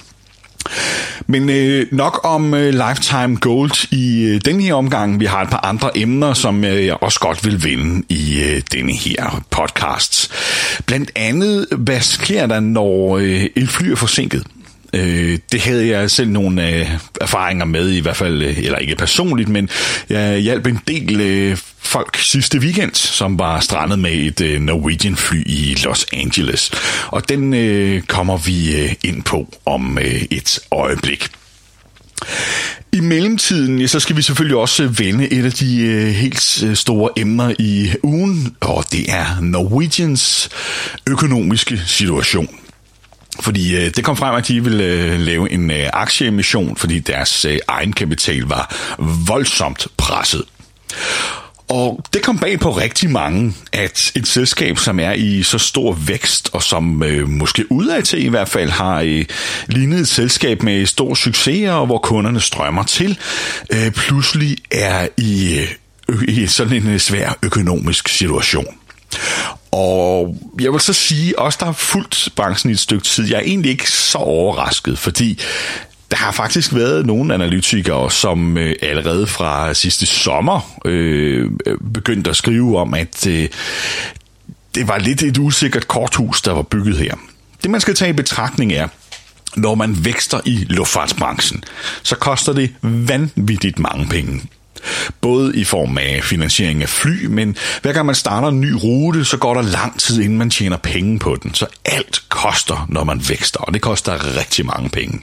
Men 1.27 1.49
øh, 1.49 1.87
nok 1.91 2.19
om 2.23 2.53
øh, 2.53 2.73
Lifetime 2.73 3.35
Gold 3.35 3.93
i 3.93 4.23
øh, 4.23 4.41
denne 4.45 4.63
her 4.63 4.73
omgang. 4.73 5.19
Vi 5.19 5.25
har 5.25 5.41
et 5.41 5.49
par 5.49 5.65
andre 5.65 5.97
emner, 5.97 6.33
som 6.33 6.63
øh, 6.63 6.85
jeg 6.85 6.97
også 7.01 7.19
godt 7.19 7.45
vil 7.45 7.63
vinde 7.63 8.03
i 8.09 8.43
øh, 8.43 8.61
denne 8.71 8.93
her 8.93 9.43
podcast. 9.51 10.31
Blandt 10.85 11.11
andet, 11.15 11.67
hvad 11.77 12.01
sker 12.01 12.47
der, 12.47 12.59
når 12.59 13.17
øh, 13.17 13.45
et 13.55 13.69
fly 13.69 13.87
er 13.87 13.95
forsinket? 13.95 14.43
Øh, 14.93 15.37
det 15.51 15.61
havde 15.61 15.87
jeg 15.87 16.11
selv 16.11 16.29
nogle 16.29 16.69
øh, 16.69 16.89
erfaringer 17.21 17.65
med, 17.65 17.89
i 17.89 17.99
hvert 17.99 18.17
fald, 18.17 18.41
øh, 18.41 18.57
eller 18.57 18.77
ikke 18.77 18.95
personligt, 18.95 19.49
men 19.49 19.69
jeg 20.09 20.39
hjalp 20.39 20.67
en 20.67 20.79
del 20.87 21.21
øh, 21.21 21.57
folk 21.79 22.17
sidste 22.17 22.59
weekend, 22.59 22.95
som 22.95 23.39
var 23.39 23.59
strandet 23.59 23.99
med 23.99 24.13
et 24.13 24.41
øh, 24.41 24.61
Norwegian-fly 24.61 25.43
i 25.45 25.77
Los 25.83 26.05
Angeles. 26.13 26.71
Og 27.07 27.29
den 27.29 27.53
øh, 27.53 28.01
kommer 28.01 28.37
vi 28.37 28.81
øh, 28.81 28.93
ind 29.03 29.23
på 29.23 29.53
om 29.65 29.97
øh, 29.97 30.21
et 30.31 30.59
øjeblik. 30.71 31.29
I 32.91 32.99
mellemtiden, 32.99 33.79
ja, 33.79 33.87
så 33.87 33.99
skal 33.99 34.17
vi 34.17 34.21
selvfølgelig 34.21 34.57
også 34.57 34.83
øh, 34.83 34.99
vende 34.99 35.33
et 35.33 35.45
af 35.45 35.51
de 35.51 35.81
øh, 35.81 36.07
helt 36.07 36.63
øh, 36.63 36.75
store 36.75 37.09
emner 37.17 37.53
i 37.59 37.91
ugen, 38.03 38.55
og 38.61 38.85
det 38.91 39.11
er 39.11 39.41
Norwegians 39.41 40.49
økonomiske 41.07 41.81
situation. 41.85 42.49
Fordi 43.39 43.75
øh, 43.75 43.91
det 43.95 44.03
kom 44.03 44.17
frem, 44.17 44.35
at 44.35 44.47
de 44.47 44.63
ville 44.63 44.83
øh, 44.83 45.19
lave 45.19 45.51
en 45.51 45.71
øh, 45.71 45.89
aktieemission, 45.93 46.77
fordi 46.77 46.99
deres 46.99 47.45
øh, 47.45 47.59
egenkapital 47.67 48.41
var 48.41 48.75
voldsomt 49.27 49.87
presset. 49.97 50.43
Og 51.69 51.99
det 52.13 52.23
kom 52.23 52.39
bag 52.39 52.59
på 52.59 52.71
rigtig 52.71 53.09
mange, 53.09 53.53
at 53.73 54.11
et 54.15 54.27
selskab, 54.27 54.77
som 54.77 54.99
er 54.99 55.11
i 55.11 55.43
så 55.43 55.57
stor 55.57 55.93
vækst, 55.93 56.49
og 56.53 56.63
som 56.63 57.03
øh, 57.03 57.29
måske 57.29 57.71
udad 57.71 58.03
til 58.03 58.25
i 58.25 58.27
hvert 58.27 58.49
fald 58.49 58.69
har 58.69 59.01
øh, 59.01 59.25
lignet 59.67 59.99
et 59.99 60.07
selskab 60.07 60.63
med 60.63 60.85
stor 60.85 61.13
succes, 61.13 61.69
og 61.69 61.85
hvor 61.85 61.97
kunderne 61.97 62.39
strømmer 62.39 62.83
til, 62.83 63.17
øh, 63.69 63.91
pludselig 63.91 64.57
er 64.71 65.07
i, 65.17 65.59
øh, 66.09 66.23
i 66.27 66.47
sådan 66.47 66.83
en 66.83 66.89
øh, 66.89 66.99
svær 66.99 67.37
økonomisk 67.43 68.07
situation. 68.07 68.77
Og 69.71 70.37
jeg 70.61 70.71
vil 70.71 70.79
så 70.79 70.93
sige, 70.93 71.39
også 71.39 71.57
der 71.59 71.65
har 71.65 71.73
fulgt 71.73 72.29
branchen 72.35 72.69
i 72.69 72.73
et 72.73 72.79
stykke 72.79 73.03
tid, 73.03 73.29
jeg 73.29 73.37
er 73.37 73.43
egentlig 73.43 73.71
ikke 73.71 73.91
så 73.91 74.17
overrasket, 74.17 74.99
fordi 74.99 75.39
der 76.11 76.17
har 76.17 76.31
faktisk 76.31 76.73
været 76.73 77.05
nogle 77.05 77.33
analytikere, 77.33 78.11
som 78.11 78.57
øh, 78.57 78.75
allerede 78.81 79.27
fra 79.27 79.73
sidste 79.73 80.05
sommer 80.05 80.79
øh, 80.85 81.51
øh, 81.65 81.77
begyndte 81.93 82.29
at 82.29 82.35
skrive 82.35 82.79
om, 82.79 82.93
at 82.93 83.27
øh, 83.27 83.49
det 84.75 84.87
var 84.87 84.97
lidt 84.97 85.23
et 85.23 85.37
usikkert 85.37 85.87
korthus, 85.87 86.41
der 86.41 86.51
var 86.51 86.61
bygget 86.61 86.97
her. 86.97 87.15
Det 87.63 87.71
man 87.71 87.81
skal 87.81 87.95
tage 87.95 88.09
i 88.09 88.13
betragtning 88.13 88.73
er, 88.73 88.87
når 89.55 89.75
man 89.75 90.05
vækster 90.05 90.39
i 90.45 90.65
luftfartsbranchen, 90.69 91.63
så 92.03 92.15
koster 92.15 92.53
det 92.53 92.73
vanvittigt 92.81 93.79
mange 93.79 94.07
penge. 94.07 94.41
Både 95.21 95.55
i 95.55 95.63
form 95.63 95.97
af 95.97 96.23
finansiering 96.23 96.81
af 96.81 96.89
fly, 96.89 97.25
men 97.25 97.57
hver 97.81 97.93
gang 97.93 98.05
man 98.05 98.15
starter 98.15 98.47
en 98.47 98.61
ny 98.61 98.71
rute, 98.83 99.25
så 99.25 99.37
går 99.37 99.53
der 99.53 99.61
lang 99.61 99.99
tid, 99.99 100.21
inden 100.21 100.37
man 100.37 100.49
tjener 100.49 100.77
penge 100.77 101.19
på 101.19 101.37
den. 101.43 101.53
Så 101.53 101.65
alt 101.85 102.21
koster, 102.29 102.85
når 102.89 103.03
man 103.03 103.21
vækster, 103.29 103.59
og 103.59 103.73
det 103.73 103.81
koster 103.81 104.37
rigtig 104.37 104.65
mange 104.65 104.89
penge. 104.89 105.21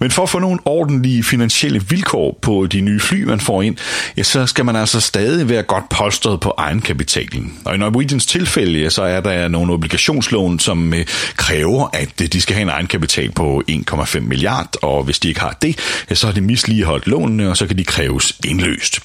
Men 0.00 0.10
for 0.10 0.22
at 0.22 0.28
få 0.28 0.38
nogle 0.38 0.58
ordentlige 0.64 1.22
finansielle 1.22 1.82
vilkår 1.88 2.38
på 2.42 2.66
de 2.66 2.80
nye 2.80 3.00
fly, 3.00 3.22
man 3.22 3.40
får 3.40 3.62
ind, 3.62 3.76
ja, 4.16 4.22
så 4.22 4.46
skal 4.46 4.64
man 4.64 4.76
altså 4.76 5.00
stadig 5.00 5.48
være 5.48 5.62
godt 5.62 5.88
polstret 5.88 6.40
på 6.40 6.54
egenkapitalen. 6.56 7.58
Og 7.64 7.74
i 7.74 7.78
Norwegians 7.78 8.26
tilfælde, 8.26 8.80
ja, 8.80 8.90
så 8.90 9.02
er 9.02 9.20
der 9.20 9.48
nogle 9.48 9.72
obligationslån, 9.72 10.58
som 10.58 10.94
øh, 10.94 11.06
kræver, 11.36 11.88
at 11.92 12.20
øh, 12.22 12.28
de 12.28 12.40
skal 12.40 12.54
have 12.54 12.62
en 12.62 12.68
egenkapital 12.68 13.30
på 13.32 13.62
1,5 13.70 14.20
milliard, 14.20 14.74
og 14.82 15.04
hvis 15.04 15.18
de 15.18 15.28
ikke 15.28 15.40
har 15.40 15.56
det, 15.62 15.78
ja, 16.10 16.14
så 16.14 16.26
har 16.26 16.34
de 16.34 16.40
misligeholdt 16.40 17.06
lånene, 17.06 17.50
og 17.50 17.56
så 17.56 17.66
kan 17.66 17.78
de 17.78 17.84
kræves 17.84 18.36
indløst. 18.44 19.00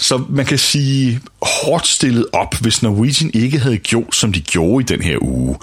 Så 0.00 0.22
man 0.28 0.46
kan 0.46 0.58
sige 0.58 1.20
hårdt 1.42 1.86
stillet 1.86 2.26
op, 2.32 2.54
hvis 2.60 2.82
Norwegian 2.82 3.30
ikke 3.34 3.58
havde 3.58 3.78
gjort, 3.78 4.16
som 4.16 4.32
de 4.32 4.40
gjorde 4.40 4.82
i 4.82 4.86
den 4.96 5.02
her 5.02 5.18
uge. 5.20 5.56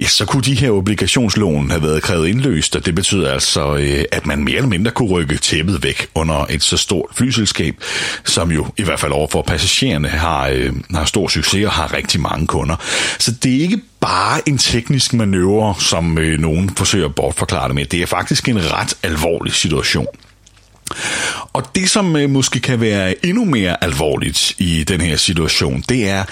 Ja, 0.00 0.06
så 0.06 0.24
kunne 0.24 0.42
de 0.42 0.54
her 0.54 0.70
obligationslån 0.70 1.70
have 1.70 1.82
været 1.82 2.02
krævet 2.02 2.28
indløst, 2.28 2.76
og 2.76 2.86
det 2.86 2.94
betyder 2.94 3.32
altså, 3.32 3.76
øh, 3.76 4.04
at 4.12 4.26
man 4.26 4.44
mere 4.44 4.56
eller 4.56 4.68
mindre 4.68 4.90
kunne 4.90 5.08
rykke 5.08 5.36
tæppet 5.36 5.82
væk 5.82 6.06
under 6.14 6.46
et 6.50 6.62
så 6.62 6.76
stort 6.76 7.10
flyselskab, 7.14 7.74
som 8.24 8.52
jo 8.52 8.66
i 8.76 8.82
hvert 8.82 9.00
fald 9.00 9.12
overfor 9.12 9.42
passagererne 9.42 10.08
har, 10.08 10.48
øh, 10.48 10.72
har 10.94 11.04
stor 11.04 11.28
succes 11.28 11.66
og 11.66 11.72
har 11.72 11.94
rigtig 11.94 12.20
mange 12.20 12.46
kunder. 12.46 12.76
Så 13.18 13.30
det 13.30 13.56
er 13.56 13.60
ikke 13.60 13.80
bare 14.00 14.48
en 14.48 14.58
teknisk 14.58 15.12
manøvre, 15.12 15.74
som 15.78 16.18
øh, 16.18 16.38
nogen 16.38 16.70
forsøger 16.76 17.06
at 17.06 17.14
bortforklare 17.14 17.68
det 17.68 17.74
med. 17.74 17.84
Det 17.84 18.02
er 18.02 18.06
faktisk 18.06 18.48
en 18.48 18.72
ret 18.72 18.94
alvorlig 19.02 19.52
situation. 19.52 20.06
Og 21.52 21.74
det, 21.74 21.90
som 21.90 22.16
øh, 22.16 22.30
måske 22.30 22.60
kan 22.60 22.80
være 22.80 23.26
endnu 23.26 23.44
mere 23.44 23.84
alvorligt 23.84 24.54
i 24.58 24.84
den 24.84 25.00
her 25.00 25.16
situation, 25.16 25.84
det 25.88 26.08
er, 26.08 26.24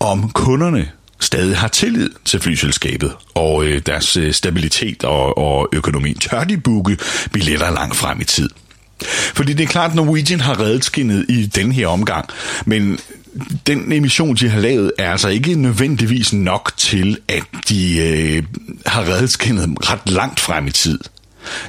om 0.00 0.30
kunderne 0.30 0.88
stadig 1.20 1.56
har 1.56 1.68
tillid 1.68 2.10
til 2.24 2.40
flyselskabet 2.40 3.12
og 3.34 3.64
øh, 3.64 3.82
deres 3.86 4.16
øh, 4.16 4.32
stabilitet 4.32 5.04
og, 5.04 5.38
og 5.38 5.68
økonomi. 5.72 6.14
Tør 6.14 6.44
de 6.44 6.56
booke 6.56 6.98
billetter 7.32 7.70
langt 7.70 7.96
frem 7.96 8.20
i 8.20 8.24
tid? 8.24 8.50
Fordi 9.34 9.52
det 9.52 9.64
er 9.64 9.68
klart, 9.68 9.90
at 9.90 9.96
Norwegian 9.96 10.40
har 10.40 10.60
reddet 10.60 10.84
skinnet 10.84 11.26
i 11.28 11.46
den 11.46 11.72
her 11.72 11.86
omgang, 11.86 12.28
men 12.64 12.98
den 13.66 13.92
emission, 13.92 14.34
de 14.36 14.48
har 14.48 14.60
lavet, 14.60 14.92
er 14.98 15.10
altså 15.10 15.28
ikke 15.28 15.54
nødvendigvis 15.54 16.32
nok 16.32 16.72
til, 16.76 17.18
at 17.28 17.42
de 17.68 17.98
øh, 17.98 18.42
har 18.86 19.02
reddet 19.08 19.30
skinnet 19.30 19.90
ret 19.90 20.10
langt 20.10 20.40
frem 20.40 20.66
i 20.66 20.70
tid. 20.70 20.98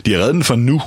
De 0.05 0.13
har 0.13 0.19
reddet 0.19 0.33
den 0.33 0.43
for 0.43 0.55
nu, 0.55 0.81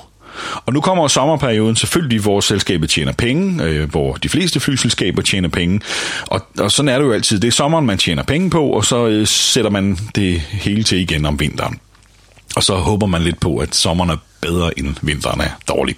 og 0.66 0.72
nu 0.72 0.80
kommer 0.80 1.08
sommerperioden 1.08 1.76
selvfølgelig, 1.76 2.20
hvor 2.20 2.40
selskabet 2.40 2.90
tjener 2.90 3.12
penge, 3.12 3.64
øh, 3.64 3.90
hvor 3.90 4.14
de 4.14 4.28
fleste 4.28 4.60
flyselskaber 4.60 5.22
tjener 5.22 5.48
penge. 5.48 5.80
Og, 6.26 6.46
og 6.58 6.72
sådan 6.72 6.88
er 6.88 6.98
det 6.98 7.04
jo 7.04 7.12
altid. 7.12 7.40
Det 7.40 7.48
er 7.48 7.52
sommeren, 7.52 7.86
man 7.86 7.98
tjener 7.98 8.22
penge 8.22 8.50
på, 8.50 8.66
og 8.66 8.84
så 8.84 9.06
øh, 9.06 9.26
sætter 9.26 9.70
man 9.70 9.98
det 10.14 10.40
hele 10.40 10.82
til 10.82 10.98
igen 10.98 11.26
om 11.26 11.40
vinteren. 11.40 11.80
Og 12.56 12.62
så 12.62 12.74
håber 12.74 13.06
man 13.06 13.22
lidt 13.22 13.40
på, 13.40 13.56
at 13.56 13.74
sommeren 13.74 14.10
er 14.10 14.16
bedre 14.40 14.78
end 14.78 14.94
vinteren 15.02 15.40
er 15.40 15.50
dårlig. 15.68 15.96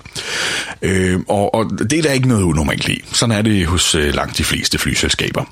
Øh, 0.82 1.20
og, 1.28 1.54
og 1.54 1.70
det 1.90 1.98
er 1.98 2.02
der 2.02 2.12
ikke 2.12 2.28
noget 2.28 2.42
unormalt 2.42 2.88
i. 2.88 3.04
Sådan 3.12 3.36
er 3.36 3.42
det 3.42 3.66
hos 3.66 3.94
øh, 3.94 4.14
langt 4.14 4.38
de 4.38 4.44
fleste 4.44 4.78
flyselskaber. 4.78 5.44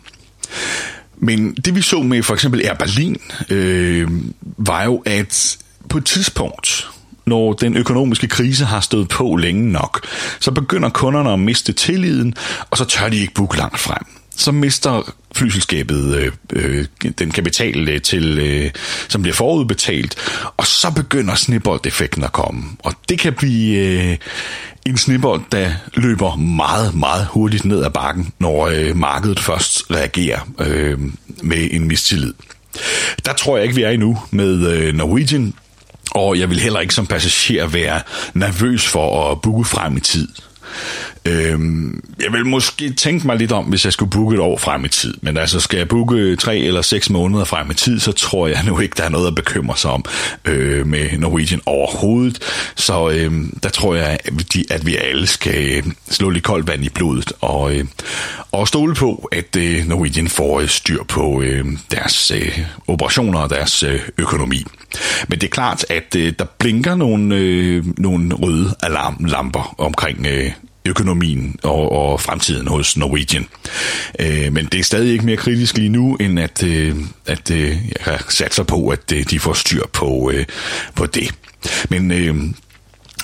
Men 1.17 1.55
det 1.55 1.75
vi 1.75 1.83
så 1.83 2.03
med 2.03 2.23
for 2.23 2.35
eksempel 2.35 2.61
Air 2.67 2.75
Berlin, 2.75 3.21
øh, 3.51 4.11
var 4.43 4.85
jo, 4.85 5.03
at 5.07 5.59
på 5.89 5.99
et 5.99 6.05
tidspunkt, 6.05 6.89
når 7.27 7.53
den 7.53 7.77
økonomiske 7.77 8.29
krise 8.29 8.65
har 8.65 8.81
stået 8.81 9.09
på 9.09 9.37
længe 9.37 9.73
nok, 9.73 10.07
så 10.41 10.51
begynder 10.51 10.89
kunderne 10.89 11.33
at 11.33 11.39
miste 11.39 11.73
tilliden, 11.73 12.35
og 12.71 12.79
så 12.79 12.85
tør 12.85 13.09
de 13.09 13.17
ikke 13.17 13.35
booke 13.35 13.57
langt 13.59 13.79
frem. 13.79 14.07
Så 14.37 14.53
mister 14.53 15.15
flyselskabet 15.35 16.17
øh, 16.17 16.33
øh, 16.53 16.87
den 17.19 17.31
kapital 17.31 17.89
øh, 17.89 18.03
til, 18.03 18.39
øh, 18.39 18.71
som 19.09 19.23
bliver 19.23 19.35
forudbetalt, 19.35 20.17
og 20.57 20.67
så 20.67 20.91
begynder 20.91 21.35
snibboldeffekten 21.35 22.25
at 22.25 22.33
komme. 22.33 22.65
Og 22.79 22.93
det 23.09 23.19
kan 23.19 23.33
blive 23.33 23.79
øh, 23.79 24.17
en 24.87 24.97
snibbold, 24.97 25.43
der 25.53 25.71
løber 25.95 26.37
meget, 26.37 26.95
meget 26.95 27.27
hurtigt 27.27 27.65
ned 27.65 27.85
ad 27.85 27.91
bakken, 27.91 28.33
når 28.39 28.67
øh, 28.67 28.97
markedet 28.97 29.41
først 29.41 29.91
reagerer 29.91 30.41
øh, 30.61 30.99
med 31.43 31.69
en 31.71 31.89
mistillid. 31.89 32.35
Der 33.25 33.33
tror 33.33 33.57
jeg 33.57 33.65
ikke, 33.65 33.77
vi 33.77 33.83
er 33.83 33.91
endnu 33.91 34.19
med 34.31 34.73
øh, 34.73 34.95
Norwegian. 34.95 35.55
Og 36.17 36.39
jeg 36.39 36.51
vil 36.51 36.61
heller 36.61 36.81
ikke 36.81 36.95
som 36.95 37.07
passager 37.07 37.67
være 37.67 38.01
nervøs 38.35 38.87
for 38.87 39.31
at 39.31 39.41
booke 39.41 39.69
frem 39.69 39.97
i 39.97 40.01
tid. 40.01 40.29
Øhm, 41.25 42.05
jeg 42.21 42.33
vil 42.33 42.47
måske 42.47 42.93
tænke 42.93 43.27
mig 43.27 43.37
lidt 43.37 43.53
om, 43.53 43.65
hvis 43.65 43.85
jeg 43.85 43.93
skulle 43.93 44.11
booke 44.11 44.35
et 44.35 44.41
år 44.41 44.59
frem 44.59 44.85
i 44.85 44.89
tid. 44.89 45.15
Men 45.23 45.37
altså, 45.37 45.61
skal 45.61 45.77
jeg 45.77 45.89
booke 45.89 46.37
tre 46.37 46.59
eller 46.59 46.83
seks 46.83 47.11
måneder 47.11 47.45
frem 47.45 47.71
i 47.71 47.75
tid, 47.75 48.01
så 48.01 48.13
tror 48.13 48.47
jeg 48.47 48.65
nu 48.65 48.79
ikke, 48.79 48.95
der 48.97 49.05
er 49.05 49.09
noget 49.09 49.27
at 49.27 49.35
bekymre 49.35 49.77
sig 49.77 49.91
om 49.91 50.05
øh, 50.45 50.87
med 50.87 51.19
Norwegian 51.19 51.61
overhovedet. 51.67 52.39
Så 52.77 53.11
øh, 53.11 53.33
der 53.63 53.69
tror 53.69 53.95
jeg, 53.95 54.19
at 54.71 54.87
vi 54.87 54.97
alle 54.97 55.27
skal 55.27 55.77
øh, 55.77 55.93
slå 56.11 56.31
lidt 56.31 56.45
koldt 56.45 56.69
vand 56.69 56.85
i 56.85 56.89
blodet 56.89 57.33
og, 57.41 57.75
øh, 57.75 57.85
og 58.53 58.69
stole 58.69 58.95
på, 58.95 59.29
at 59.33 59.57
øh, 59.57 59.87
Norwegian 59.89 60.29
får 60.29 60.61
øh, 60.61 60.69
styr 60.69 61.05
på 61.05 61.43
øh, 61.43 61.65
deres 61.91 62.31
øh, 62.31 62.59
operationer 62.89 63.39
og 63.39 63.51
deres 63.51 63.83
øh, 63.83 64.01
økonomi. 64.19 64.65
Men 65.29 65.39
det 65.41 65.47
er 65.47 65.51
klart, 65.51 65.85
at 65.89 66.17
øh, 66.17 66.33
der 66.39 66.45
blinker 66.59 66.95
nogle, 66.95 67.37
øh, 67.37 67.85
nogle 67.99 68.35
røde 68.35 68.75
alarmlamper 68.83 69.75
omkring 69.79 70.27
øh, 70.27 70.51
økonomien 70.87 71.57
og, 71.63 71.93
og 71.93 72.21
fremtiden 72.21 72.67
hos 72.69 72.97
Norwegian. 72.97 73.47
Øh, 74.21 74.53
men 74.53 74.67
det 74.67 74.81
er 74.81 74.85
stadig 74.85 75.13
ikke 75.13 75.27
mere 75.27 75.37
kritisk 75.37 75.77
lige 75.77 75.89
nu, 75.89 76.17
end 76.17 76.41
at, 76.41 76.63
øh, 76.63 76.97
at 77.27 77.51
øh, 77.51 77.77
jeg 78.07 78.21
satser 78.29 78.63
på, 78.63 78.89
at 78.89 79.13
øh, 79.13 79.25
de 79.31 79.41
får 79.41 79.53
styr 79.53 79.87
på, 79.93 80.31
øh, 80.35 80.47
på 80.95 81.07
det. 81.07 81.35
Men 81.89 82.11
øh, 82.11 82.35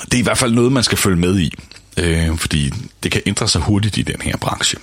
det 0.05 0.15
er 0.15 0.19
i 0.19 0.23
hvert 0.23 0.39
fald 0.39 0.53
noget, 0.53 0.73
man 0.73 0.83
skal 0.83 0.99
følge 0.99 1.17
med 1.17 1.39
i, 1.39 1.55
øh, 1.97 2.39
fordi 2.39 2.73
det 3.03 3.11
kan 3.11 3.23
ændre 3.27 3.49
sig 3.49 3.61
hurtigt 3.61 3.99
i 3.99 4.03
den 4.03 4.21
her 4.23 4.37
branche. 4.37 4.79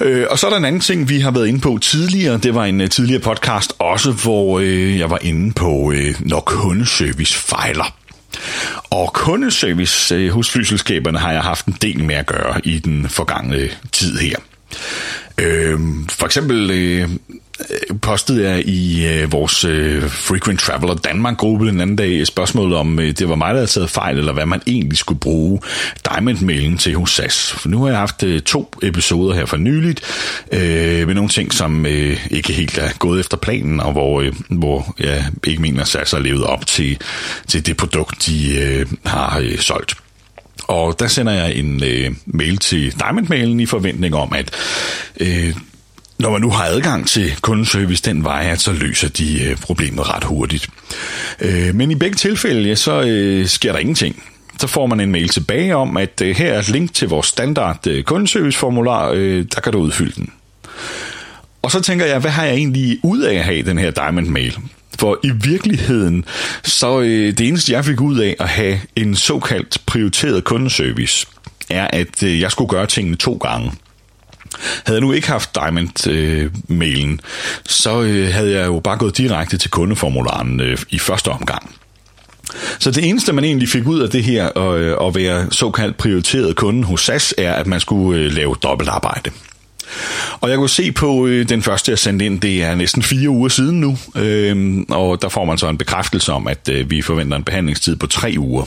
Øh, 0.00 0.26
og 0.30 0.38
så 0.38 0.46
er 0.46 0.50
der 0.50 0.56
en 0.56 0.64
anden 0.64 0.80
ting, 0.80 1.08
vi 1.08 1.20
har 1.20 1.30
været 1.30 1.46
inde 1.46 1.60
på 1.60 1.78
tidligere. 1.82 2.38
Det 2.38 2.54
var 2.54 2.64
en 2.64 2.80
uh, 2.80 2.88
tidligere 2.88 3.20
podcast 3.20 3.72
også, 3.78 4.12
hvor 4.12 4.58
øh, 4.58 4.98
jeg 4.98 5.10
var 5.10 5.18
inde 5.22 5.52
på, 5.52 5.92
øh, 5.94 6.14
når 6.20 6.40
kundeservice 6.40 7.38
fejler. 7.38 7.94
Og 8.90 9.12
kundeservice 9.12 10.14
øh, 10.14 10.30
hos 10.30 10.50
flyselskaberne 10.50 11.18
har 11.18 11.32
jeg 11.32 11.42
haft 11.42 11.66
en 11.66 11.76
del 11.82 12.04
med 12.04 12.14
at 12.14 12.26
gøre 12.26 12.60
i 12.64 12.78
den 12.78 13.08
forgangne 13.08 13.68
tid 13.92 14.18
her. 14.18 14.36
Øh, 15.38 15.78
for 16.08 16.26
eksempel 16.26 16.70
øh, 16.70 17.08
Øh, 17.70 18.00
postede 18.02 18.50
jeg 18.50 18.68
i 18.68 19.06
øh, 19.06 19.32
vores 19.32 19.64
øh, 19.64 20.10
Frequent 20.10 20.60
Traveler 20.60 20.94
Danmark-gruppe 20.94 21.66
den 21.66 21.80
anden 21.80 21.96
dag 21.96 22.26
spørgsmålet 22.26 22.78
om, 22.78 22.98
øh, 22.98 23.10
det 23.10 23.28
var 23.28 23.34
mig, 23.34 23.48
der 23.48 23.54
havde 23.54 23.66
taget 23.66 23.90
fejl, 23.90 24.18
eller 24.18 24.32
hvad 24.32 24.46
man 24.46 24.62
egentlig 24.66 24.98
skulle 24.98 25.20
bruge 25.20 25.60
Diamond-mailen 26.08 26.78
til 26.78 26.94
hos 26.94 27.10
SAS. 27.10 27.52
For 27.52 27.68
nu 27.68 27.82
har 27.82 27.88
jeg 27.88 27.98
haft 27.98 28.22
øh, 28.22 28.40
to 28.40 28.70
episoder 28.82 29.34
her 29.34 29.46
for 29.46 29.56
nyligt, 29.56 30.00
øh, 30.52 31.06
med 31.06 31.14
nogle 31.14 31.30
ting, 31.30 31.52
som 31.52 31.86
øh, 31.86 32.26
ikke 32.30 32.52
helt 32.52 32.78
er 32.78 32.90
gået 32.98 33.20
efter 33.20 33.36
planen, 33.36 33.80
og 33.80 33.92
hvor, 33.92 34.20
øh, 34.20 34.32
hvor 34.48 34.94
jeg 34.98 35.24
ikke 35.46 35.62
mener, 35.62 35.80
at 35.80 35.88
SAS 35.88 36.10
har 36.10 36.18
levet 36.18 36.44
op 36.44 36.66
til, 36.66 36.98
til 37.46 37.66
det 37.66 37.76
produkt, 37.76 38.26
de 38.26 38.56
øh, 38.58 38.86
har 39.04 39.38
øh, 39.38 39.58
solgt. 39.58 39.94
Og 40.68 40.98
der 40.98 41.06
sender 41.06 41.32
jeg 41.32 41.54
en 41.54 41.82
øh, 41.84 42.10
mail 42.26 42.58
til 42.58 42.94
Diamond-mailen 42.98 43.60
i 43.60 43.66
forventning 43.66 44.14
om, 44.14 44.32
at 44.32 44.50
øh, 45.20 45.54
når 46.18 46.30
man 46.30 46.40
nu 46.40 46.50
har 46.50 46.64
adgang 46.64 47.08
til 47.08 47.34
kundeservice 47.40 48.02
den 48.02 48.24
vej, 48.24 48.48
at 48.52 48.60
så 48.60 48.72
løser 48.72 49.08
de 49.08 49.44
øh, 49.44 49.56
problemet 49.56 50.14
ret 50.14 50.24
hurtigt. 50.24 50.68
Øh, 51.40 51.74
men 51.74 51.90
i 51.90 51.94
begge 51.94 52.16
tilfælde, 52.16 52.68
ja, 52.68 52.74
så 52.74 53.02
øh, 53.02 53.46
sker 53.46 53.72
der 53.72 53.78
ingenting. 53.78 54.22
Så 54.60 54.66
får 54.66 54.86
man 54.86 55.00
en 55.00 55.12
mail 55.12 55.28
tilbage 55.28 55.76
om, 55.76 55.96
at 55.96 56.22
øh, 56.24 56.36
her 56.36 56.52
er 56.52 56.58
et 56.58 56.68
link 56.68 56.94
til 56.94 57.08
vores 57.08 57.26
standard 57.26 57.86
øh, 57.86 58.04
kundeserviceformular, 58.04 59.10
øh, 59.14 59.44
der 59.54 59.60
kan 59.60 59.72
du 59.72 59.78
udfylde 59.78 60.12
den. 60.16 60.32
Og 61.62 61.70
så 61.70 61.80
tænker 61.80 62.06
jeg, 62.06 62.18
hvad 62.18 62.30
har 62.30 62.44
jeg 62.44 62.54
egentlig 62.54 62.98
ud 63.02 63.20
af 63.20 63.34
at 63.34 63.44
have 63.44 63.62
den 63.62 63.78
her 63.78 63.90
Diamond 63.90 64.26
Mail? 64.26 64.58
For 64.98 65.18
i 65.22 65.30
virkeligheden, 65.30 66.24
så 66.64 67.00
øh, 67.00 67.32
det 67.38 67.40
eneste 67.40 67.72
jeg 67.72 67.84
fik 67.84 68.00
ud 68.00 68.18
af 68.18 68.36
at 68.40 68.48
have 68.48 68.80
en 68.96 69.14
såkaldt 69.14 69.78
prioriteret 69.86 70.44
kundeservice, 70.44 71.26
er 71.70 71.88
at 71.92 72.22
øh, 72.22 72.40
jeg 72.40 72.50
skulle 72.50 72.68
gøre 72.68 72.86
tingene 72.86 73.16
to 73.16 73.36
gange. 73.36 73.72
Havde 74.84 74.96
jeg 74.96 75.00
nu 75.00 75.12
ikke 75.12 75.28
haft 75.28 75.54
Diamond-mailen, 75.54 77.12
øh, 77.12 77.18
så 77.66 78.02
øh, 78.02 78.32
havde 78.32 78.52
jeg 78.52 78.66
jo 78.66 78.80
bare 78.80 78.98
gået 78.98 79.16
direkte 79.16 79.58
til 79.58 79.70
kundeformularen 79.70 80.60
øh, 80.60 80.78
i 80.88 80.98
første 80.98 81.28
omgang. 81.28 81.74
Så 82.78 82.90
det 82.90 83.08
eneste, 83.08 83.32
man 83.32 83.44
egentlig 83.44 83.68
fik 83.68 83.86
ud 83.86 84.00
af 84.00 84.10
det 84.10 84.24
her 84.24 84.58
øh, 84.58 85.06
at 85.06 85.14
være 85.14 85.46
såkaldt 85.50 85.96
prioriteret 85.96 86.56
kunde 86.56 86.84
hos 86.84 87.00
SAS, 87.00 87.34
er, 87.38 87.52
at 87.52 87.66
man 87.66 87.80
skulle 87.80 88.20
øh, 88.20 88.32
lave 88.32 88.56
dobbeltarbejde. 88.62 89.30
Og 90.40 90.50
jeg 90.50 90.58
kunne 90.58 90.68
se 90.68 90.92
på 90.92 91.26
øh, 91.26 91.48
den 91.48 91.62
første, 91.62 91.90
jeg 91.90 91.98
sendte 91.98 92.26
ind, 92.26 92.40
det 92.40 92.62
er 92.62 92.74
næsten 92.74 93.02
fire 93.02 93.30
uger 93.30 93.48
siden 93.48 93.80
nu, 93.80 93.98
øh, 94.14 94.84
og 94.88 95.22
der 95.22 95.28
får 95.28 95.44
man 95.44 95.58
så 95.58 95.68
en 95.68 95.78
bekræftelse 95.78 96.32
om, 96.32 96.48
at 96.48 96.68
øh, 96.72 96.90
vi 96.90 97.02
forventer 97.02 97.36
en 97.36 97.44
behandlingstid 97.44 97.96
på 97.96 98.06
tre 98.06 98.34
uger. 98.38 98.64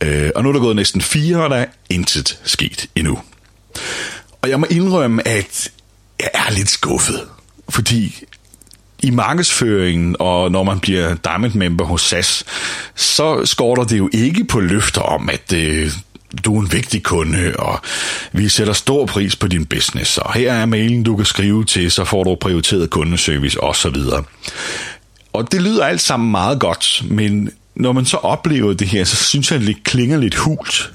Øh, 0.00 0.30
og 0.34 0.42
nu 0.42 0.48
er 0.48 0.52
der 0.52 0.60
gået 0.60 0.76
næsten 0.76 1.00
fire, 1.00 1.36
og 1.44 1.50
der 1.50 1.56
er 1.56 1.66
intet 1.90 2.38
sket 2.44 2.86
endnu. 2.96 3.18
Og 4.42 4.48
jeg 4.48 4.60
må 4.60 4.66
indrømme, 4.70 5.28
at 5.28 5.70
jeg 6.20 6.30
er 6.34 6.50
lidt 6.50 6.70
skuffet, 6.70 7.20
fordi 7.68 8.24
i 9.02 9.10
markedsføringen, 9.10 10.16
og 10.18 10.50
når 10.52 10.62
man 10.62 10.80
bliver 10.80 11.14
Diamond 11.14 11.54
Member 11.54 11.84
hos 11.84 12.02
SAS, 12.02 12.44
så 12.94 13.46
skorter 13.46 13.84
det 13.84 13.98
jo 13.98 14.10
ikke 14.12 14.44
på 14.44 14.60
løfter 14.60 15.00
om, 15.00 15.30
at 15.30 15.52
øh, 15.52 15.90
du 16.44 16.56
er 16.56 16.60
en 16.60 16.72
vigtig 16.72 17.02
kunde, 17.02 17.52
og 17.58 17.80
vi 18.32 18.48
sætter 18.48 18.72
stor 18.72 19.06
pris 19.06 19.36
på 19.36 19.48
din 19.48 19.66
business, 19.66 20.18
og 20.18 20.32
her 20.32 20.52
er 20.52 20.66
mailen, 20.66 21.02
du 21.02 21.16
kan 21.16 21.24
skrive 21.24 21.64
til, 21.64 21.90
så 21.90 22.04
får 22.04 22.24
du 22.24 22.34
prioriteret 22.40 22.90
kundeservice 22.90 23.60
osv. 23.60 23.96
Og 25.32 25.52
det 25.52 25.62
lyder 25.62 25.84
alt 25.84 26.00
sammen 26.00 26.30
meget 26.30 26.60
godt, 26.60 27.02
men 27.04 27.50
når 27.74 27.92
man 27.92 28.04
så 28.04 28.16
oplever 28.16 28.72
det 28.72 28.88
her, 28.88 29.04
så 29.04 29.16
synes 29.16 29.50
jeg, 29.50 29.60
at 29.60 29.66
det 29.66 29.84
klinger 29.84 30.18
lidt 30.18 30.34
hult. 30.34 30.92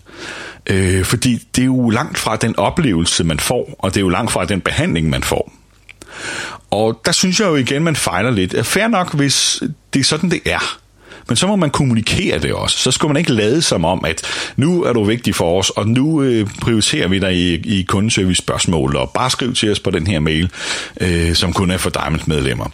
Øh, 0.70 1.06
fordi 1.06 1.48
det 1.56 1.62
er 1.62 1.66
jo 1.66 1.90
langt 1.90 2.18
fra 2.18 2.36
den 2.36 2.60
oplevelse, 2.60 3.24
man 3.24 3.40
får, 3.40 3.76
og 3.80 3.94
det 3.94 3.98
er 3.98 4.02
jo 4.02 4.10
langt 4.10 4.32
fra 4.32 4.46
den 4.46 4.62
behandling, 4.62 5.10
man 5.10 5.24
får. 5.24 5.54
Og 6.72 7.02
der 7.06 7.12
synes 7.12 7.40
jeg 7.40 7.48
jo 7.48 7.56
igen, 7.56 7.84
man 7.84 7.96
fejler 7.96 8.32
lidt. 8.32 8.66
Fair 8.66 8.88
nok, 8.88 9.14
hvis 9.14 9.64
det 9.94 10.00
er 10.00 10.04
sådan, 10.04 10.32
det 10.32 10.42
er. 10.46 10.78
Men 11.28 11.36
så 11.36 11.48
må 11.48 11.56
man 11.56 11.70
kommunikere 11.70 12.40
det 12.40 12.54
også. 12.54 12.78
Så 12.78 12.92
skal 12.92 13.08
man 13.08 13.18
ikke 13.18 13.32
lade 13.32 13.62
som 13.62 13.86
om, 13.86 14.06
at 14.06 14.22
nu 14.56 14.84
er 14.84 14.94
du 14.94 15.04
vigtig 15.04 15.36
for 15.36 15.60
os, 15.60 15.70
og 15.70 15.88
nu 15.88 16.22
øh, 16.22 16.48
prioriterer 16.62 17.08
vi 17.08 17.20
dig 17.20 17.36
i, 17.36 17.54
i 17.54 17.84
kundeservice 17.84 18.38
spørgsmål, 18.38 18.96
og 18.96 19.12
bare 19.14 19.30
skriv 19.30 19.54
til 19.54 19.72
os 19.72 19.80
på 19.80 19.92
den 19.92 20.08
her 20.08 20.20
mail, 20.20 20.50
øh, 21.02 21.36
som 21.36 21.54
kun 21.54 21.72
er 21.72 21.78
for 21.78 21.90
Diamond 21.90 22.22
medlemmer 22.28 22.70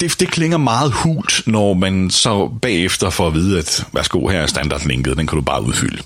det, 0.00 0.20
det 0.20 0.30
klinger 0.30 0.58
meget 0.58 0.92
hult, 0.92 1.42
når 1.46 1.74
man 1.74 2.10
så 2.10 2.50
bagefter 2.62 3.10
får 3.10 3.26
at 3.26 3.34
vide, 3.34 3.58
at 3.58 3.84
værsgo, 3.92 4.28
her 4.28 4.40
er 4.40 4.46
standardlinket, 4.46 5.16
den 5.16 5.26
kan 5.26 5.36
du 5.36 5.42
bare 5.42 5.62
udfylde. 5.62 6.02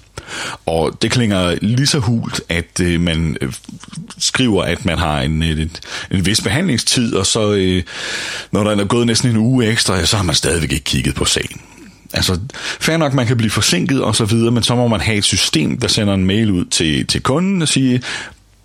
Og 0.67 1.03
det 1.03 1.11
klinger 1.11 1.59
lige 1.63 1.87
så 1.87 1.99
hult, 1.99 2.41
at 2.49 2.81
øh, 2.81 3.01
man 3.01 3.37
øh, 3.41 3.53
skriver, 4.19 4.65
at 4.65 4.85
man 4.85 4.99
har 4.99 5.21
en, 5.21 5.43
øh, 5.43 5.61
en, 5.61 5.71
en 6.11 6.27
vis 6.27 6.41
behandlingstid, 6.41 7.15
og 7.15 7.27
så 7.27 7.53
øh, 7.53 7.83
når 8.53 8.65
der 8.65 8.77
er 8.77 8.85
gået 8.85 9.07
næsten 9.07 9.31
en 9.31 9.37
uge 9.37 9.67
ekstra, 9.67 10.05
så 10.05 10.17
har 10.17 10.25
man 10.25 10.35
stadigvæk 10.35 10.73
ikke 10.73 10.85
kigget 10.85 11.15
på 11.15 11.25
sagen. 11.25 11.61
Altså, 12.13 12.39
fair 12.81 12.97
nok, 12.97 13.15
man 13.15 13.27
kan 13.27 13.37
blive 13.37 13.51
forsinket 13.51 14.03
og 14.03 14.17
så 14.17 14.25
videre, 14.25 14.51
men 14.51 14.63
så 14.63 14.75
må 14.75 14.89
man 14.89 15.01
have 15.01 15.19
et 15.19 15.25
system, 15.25 15.79
der 15.79 15.89
sender 15.89 16.15
en 16.15 16.25
mail 16.25 16.51
ud 16.51 16.65
til, 16.65 17.07
til 17.07 17.23
kunden 17.23 17.63
og 17.63 17.69
siger, 17.69 17.99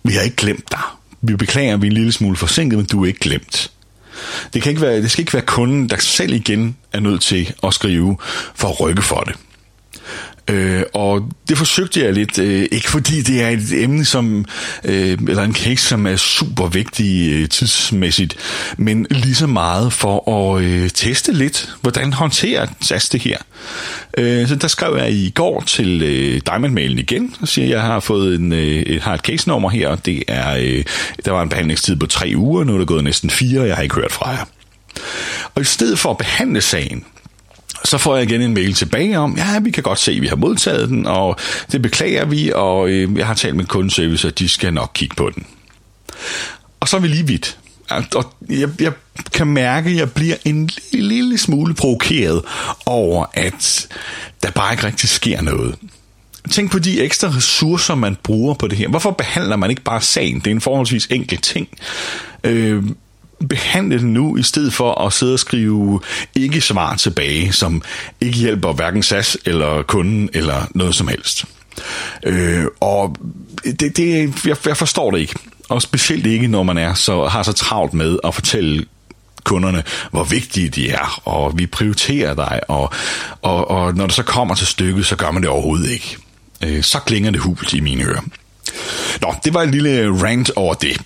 vi 0.02 0.12
har 0.12 0.20
ikke 0.20 0.36
glemt 0.36 0.70
dig. 0.70 0.80
Vi 1.22 1.36
beklager, 1.36 1.74
at 1.74 1.82
vi 1.82 1.86
er 1.86 1.90
en 1.90 1.96
lille 1.96 2.12
smule 2.12 2.36
forsinket, 2.36 2.78
men 2.78 2.86
du 2.86 3.02
er 3.02 3.06
ikke 3.06 3.20
glemt. 3.20 3.70
Det, 4.54 4.62
kan 4.62 4.70
ikke 4.70 4.82
være, 4.82 5.02
det 5.02 5.10
skal 5.10 5.22
ikke 5.22 5.32
være 5.32 5.42
kunden, 5.42 5.88
der 5.88 5.96
selv 5.96 6.32
igen 6.32 6.76
er 6.92 7.00
nødt 7.00 7.22
til 7.22 7.54
at 7.62 7.74
skrive 7.74 8.16
for 8.54 8.68
at 8.68 8.80
rykke 8.80 9.02
for 9.02 9.20
det. 9.20 9.34
Øh, 10.48 10.82
og 10.94 11.30
det 11.48 11.58
forsøgte 11.58 12.04
jeg 12.04 12.12
lidt, 12.12 12.38
øh, 12.38 12.68
ikke 12.72 12.90
fordi 12.90 13.22
det 13.22 13.42
er 13.42 13.48
et 13.48 13.72
emne, 13.72 14.04
som, 14.04 14.44
øh, 14.84 15.18
eller 15.28 15.42
en 15.42 15.54
case, 15.54 15.86
som 15.86 16.06
er 16.06 16.16
super 16.16 16.66
vigtig 16.66 17.32
øh, 17.32 17.48
tidsmæssigt, 17.48 18.36
men 18.76 19.06
lige 19.10 19.34
så 19.34 19.46
meget 19.46 19.92
for 19.92 20.30
at 20.32 20.62
øh, 20.62 20.90
teste 20.90 21.32
lidt, 21.32 21.74
hvordan 21.80 22.12
håndterer 22.12 22.66
SAS 22.80 23.08
det 23.08 23.20
her. 23.20 23.38
Øh, 24.18 24.48
så 24.48 24.54
der 24.54 24.68
skrev 24.68 24.96
jeg 24.96 25.12
i 25.12 25.30
går 25.30 25.60
til 25.60 26.02
øh, 26.02 26.40
Diamond-mailen 26.46 26.98
igen, 26.98 27.34
og 27.40 27.48
siger, 27.48 27.64
at 27.64 27.70
jeg 27.70 27.82
har 27.82 28.00
fået 28.00 28.34
en, 28.34 28.52
øh, 28.52 29.02
har 29.02 29.14
et 29.14 29.20
case-nummer 29.20 29.70
her, 29.70 29.88
og 29.88 30.06
det 30.06 30.22
er, 30.28 30.56
øh, 30.60 30.84
der 31.24 31.30
var 31.30 31.42
en 31.42 31.48
behandlingstid 31.48 31.96
på 31.96 32.06
tre 32.06 32.32
uger, 32.36 32.64
nu 32.64 32.74
er 32.74 32.78
det 32.78 32.86
gået 32.88 33.04
næsten 33.04 33.30
fire, 33.30 33.60
og 33.60 33.68
jeg 33.68 33.76
har 33.76 33.82
ikke 33.82 33.94
hørt 33.94 34.12
fra 34.12 34.30
jer. 34.30 34.44
Og 35.54 35.62
i 35.62 35.64
stedet 35.64 35.98
for 35.98 36.10
at 36.10 36.18
behandle 36.18 36.60
sagen, 36.60 37.04
så 37.84 37.98
får 37.98 38.16
jeg 38.16 38.30
igen 38.30 38.42
en 38.42 38.54
mail 38.54 38.74
tilbage 38.74 39.18
om, 39.18 39.36
ja, 39.36 39.58
vi 39.58 39.70
kan 39.70 39.82
godt 39.82 39.98
se, 39.98 40.12
at 40.12 40.22
vi 40.22 40.26
har 40.26 40.36
modtaget 40.36 40.88
den, 40.88 41.06
og 41.06 41.36
det 41.72 41.82
beklager 41.82 42.24
vi, 42.24 42.52
og 42.54 42.88
øh, 42.88 43.18
jeg 43.18 43.26
har 43.26 43.34
talt 43.34 43.56
med 43.56 43.64
kundeservice, 43.64 44.28
og 44.28 44.38
de 44.38 44.48
skal 44.48 44.74
nok 44.74 44.90
kigge 44.94 45.14
på 45.16 45.30
den. 45.34 45.46
Og 46.80 46.88
så 46.88 46.96
er 46.96 47.00
vi 47.00 47.08
lige 47.08 47.26
vidt. 47.26 47.58
Og 48.14 48.34
jeg, 48.48 48.68
jeg 48.80 48.92
kan 49.32 49.46
mærke, 49.46 49.90
at 49.90 49.96
jeg 49.96 50.12
bliver 50.12 50.36
en 50.44 50.70
lille, 50.92 51.08
lille 51.08 51.38
smule 51.38 51.74
provokeret 51.74 52.42
over, 52.86 53.26
at 53.34 53.88
der 54.42 54.50
bare 54.50 54.72
ikke 54.72 54.86
rigtig 54.86 55.08
sker 55.08 55.42
noget. 55.42 55.74
Tænk 56.50 56.70
på 56.70 56.78
de 56.78 57.00
ekstra 57.00 57.28
ressourcer, 57.28 57.94
man 57.94 58.16
bruger 58.22 58.54
på 58.54 58.68
det 58.68 58.78
her. 58.78 58.88
Hvorfor 58.88 59.10
behandler 59.10 59.56
man 59.56 59.70
ikke 59.70 59.82
bare 59.82 60.00
sagen? 60.00 60.38
Det 60.38 60.46
er 60.46 60.50
en 60.50 60.60
forholdsvis 60.60 61.06
enkel 61.10 61.38
ting. 61.38 61.68
Øh, 62.44 62.84
behandle 63.48 63.98
den 63.98 64.12
nu, 64.12 64.36
i 64.36 64.42
stedet 64.42 64.72
for 64.72 64.94
at 65.06 65.12
sidde 65.12 65.32
og 65.32 65.38
skrive 65.38 66.00
ikke 66.34 66.60
svar 66.60 66.96
tilbage, 66.96 67.52
som 67.52 67.82
ikke 68.20 68.38
hjælper 68.38 68.72
hverken 68.72 69.02
SAS 69.02 69.36
eller 69.44 69.82
kunden 69.82 70.30
eller 70.32 70.66
noget 70.74 70.94
som 70.94 71.08
helst. 71.08 71.44
Øh, 72.22 72.64
og 72.80 73.16
det, 73.64 73.96
det, 73.96 74.34
jeg, 74.46 74.56
jeg 74.66 74.76
forstår 74.76 75.10
det 75.10 75.20
ikke. 75.20 75.34
Og 75.68 75.82
specielt 75.82 76.26
ikke, 76.26 76.48
når 76.48 76.62
man 76.62 76.78
er 76.78 76.94
så, 76.94 77.26
har 77.26 77.42
så 77.42 77.52
travlt 77.52 77.94
med 77.94 78.18
at 78.24 78.34
fortælle 78.34 78.84
kunderne, 79.44 79.82
hvor 80.10 80.24
vigtige 80.24 80.68
de 80.68 80.90
er, 80.90 81.20
og 81.24 81.58
vi 81.58 81.66
prioriterer 81.66 82.34
dig, 82.34 82.60
og, 82.68 82.92
og, 83.42 83.70
og 83.70 83.94
når 83.94 84.06
det 84.06 84.14
så 84.14 84.22
kommer 84.22 84.54
til 84.54 84.66
stykket, 84.66 85.06
så 85.06 85.16
gør 85.16 85.30
man 85.30 85.42
det 85.42 85.50
overhovedet 85.50 85.90
ikke. 85.90 86.16
Øh, 86.64 86.82
så 86.82 86.98
klinger 86.98 87.30
det 87.30 87.40
hult 87.40 87.72
i 87.74 87.80
mine 87.80 88.04
ører. 88.04 88.22
Nå, 89.20 89.34
det 89.44 89.54
var 89.54 89.62
en 89.62 89.70
lille 89.70 90.22
rant 90.22 90.50
over 90.56 90.74
det 90.74 91.00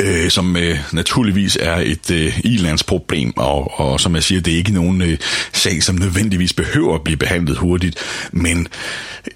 øh, 0.00 0.30
som 0.30 0.56
øh, 0.56 0.78
naturligvis 0.92 1.58
er 1.60 1.76
et 1.76 2.10
øh, 2.10 2.40
ilandsproblem, 2.44 3.32
og, 3.36 3.80
og 3.80 4.00
som 4.00 4.14
jeg 4.14 4.22
siger, 4.22 4.40
det 4.40 4.52
er 4.52 4.56
ikke 4.56 4.72
nogen 4.72 5.02
øh, 5.02 5.18
sag, 5.52 5.82
som 5.82 5.94
nødvendigvis 5.94 6.52
behøver 6.52 6.94
at 6.94 7.04
blive 7.04 7.16
behandlet 7.16 7.58
hurtigt, 7.58 7.96
men 8.32 8.68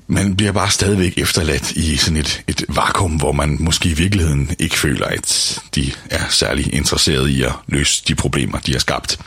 man 0.06 0.36
bliver 0.36 0.52
bare 0.52 0.70
stadigvæk 0.70 1.18
efterladt 1.18 1.72
i 1.72 1.96
sådan 1.96 2.16
et, 2.16 2.42
et 2.48 2.64
vakuum, 2.68 3.12
hvor 3.12 3.32
man 3.32 3.56
måske 3.60 3.88
i 3.88 3.94
virkeligheden 3.94 4.50
ikke 4.58 4.78
føler, 4.78 5.06
at 5.06 5.58
de 5.74 5.92
er 6.10 6.22
særlig 6.28 6.74
interesserede 6.74 7.32
i 7.32 7.42
at 7.42 7.52
løse 7.66 8.02
de 8.08 8.14
problemer, 8.14 8.58
de 8.58 8.72
har 8.72 8.78
skabt. 8.78 9.18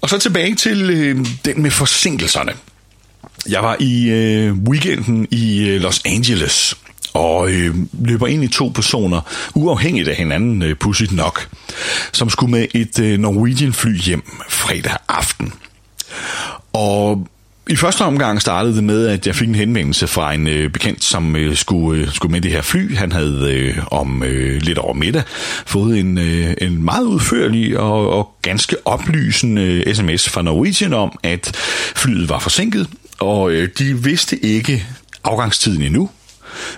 Og 0.00 0.10
så 0.10 0.18
tilbage 0.18 0.54
til 0.54 0.90
øh, 0.90 1.26
den 1.44 1.62
med 1.62 1.70
forsinkelserne. 1.70 2.52
Jeg 3.48 3.62
var 3.62 3.76
i 3.80 4.08
øh, 4.08 4.54
weekenden 4.54 5.28
i 5.30 5.68
øh, 5.68 5.80
Los 5.80 6.00
Angeles, 6.04 6.76
og 7.14 7.50
øh, 7.50 7.74
løber 8.00 8.26
ind 8.26 8.44
i 8.44 8.48
to 8.48 8.68
personer, 8.74 9.20
uafhængigt 9.54 10.08
af 10.08 10.16
hinanden, 10.16 10.62
øh, 10.62 10.76
pudsigt 10.76 11.12
nok, 11.12 11.48
som 12.12 12.30
skulle 12.30 12.50
med 12.50 12.66
et 12.74 12.98
øh, 12.98 13.18
Norwegian-fly 13.18 13.98
hjem 13.98 14.22
fredag 14.48 14.96
aften. 15.08 15.52
Og 16.72 17.28
i 17.70 17.76
første 17.76 18.02
omgang 18.02 18.40
startede 18.40 18.76
det 18.76 18.84
med, 18.84 19.06
at 19.06 19.26
jeg 19.26 19.34
fik 19.34 19.48
en 19.48 19.54
henvendelse 19.54 20.06
fra 20.06 20.32
en 20.32 20.46
øh, 20.46 20.70
bekendt, 20.70 21.04
som 21.04 21.36
øh, 21.36 21.56
skulle, 21.56 22.02
øh, 22.02 22.12
skulle 22.12 22.32
med 22.32 22.40
det 22.40 22.50
her 22.50 22.62
fly. 22.62 22.96
Han 22.96 23.12
havde 23.12 23.52
øh, 23.54 23.78
om 23.90 24.22
øh, 24.22 24.62
lidt 24.62 24.78
over 24.78 24.94
middag 24.94 25.22
fået 25.66 25.98
en, 25.98 26.18
øh, 26.18 26.54
en 26.60 26.84
meget 26.84 27.04
udførlig 27.04 27.78
og, 27.78 28.10
og 28.10 28.30
ganske 28.42 28.76
oplysende 28.84 29.62
øh, 29.62 29.94
sms 29.94 30.28
fra 30.28 30.42
Norwegian 30.42 30.92
om, 30.92 31.18
at 31.22 31.52
flyet 31.96 32.28
var 32.28 32.38
forsinket, 32.38 32.88
og 33.18 33.50
øh, 33.50 33.68
de 33.78 34.04
vidste 34.04 34.44
ikke 34.44 34.86
afgangstiden 35.24 35.82
endnu 35.82 36.10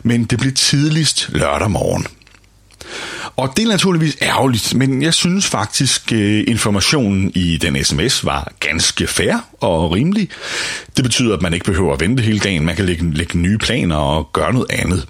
men 0.03 0.25
det 0.25 0.39
blev 0.39 0.53
tidligst 0.53 1.29
lørdag 1.33 1.71
morgen. 1.71 2.07
Og 3.37 3.53
det 3.57 3.65
er 3.65 3.69
naturligvis 3.69 4.17
ærgerligt, 4.23 4.75
men 4.75 5.03
jeg 5.03 5.15
synes 5.15 5.47
faktisk, 5.47 6.13
at 6.13 6.19
informationen 6.19 7.33
i 7.35 7.57
den 7.57 7.85
sms 7.85 8.25
var 8.25 8.53
ganske 8.61 9.07
fair 9.07 9.37
og 9.61 9.93
rimelig. 9.93 10.29
Det 10.97 11.05
betyder, 11.05 11.37
at 11.37 11.43
man 11.43 11.55
ikke 11.55 11.65
behøver 11.65 11.95
at 11.95 12.01
vente 12.01 12.23
hele 12.23 12.39
dagen. 12.39 12.65
Man 12.65 12.77
kan 12.77 12.85
lægge, 12.85 13.15
lægge 13.15 13.39
nye 13.39 13.59
planer 13.59 13.97
og 13.97 14.31
gøre 14.33 14.53
noget 14.53 14.71
andet. 14.71 15.09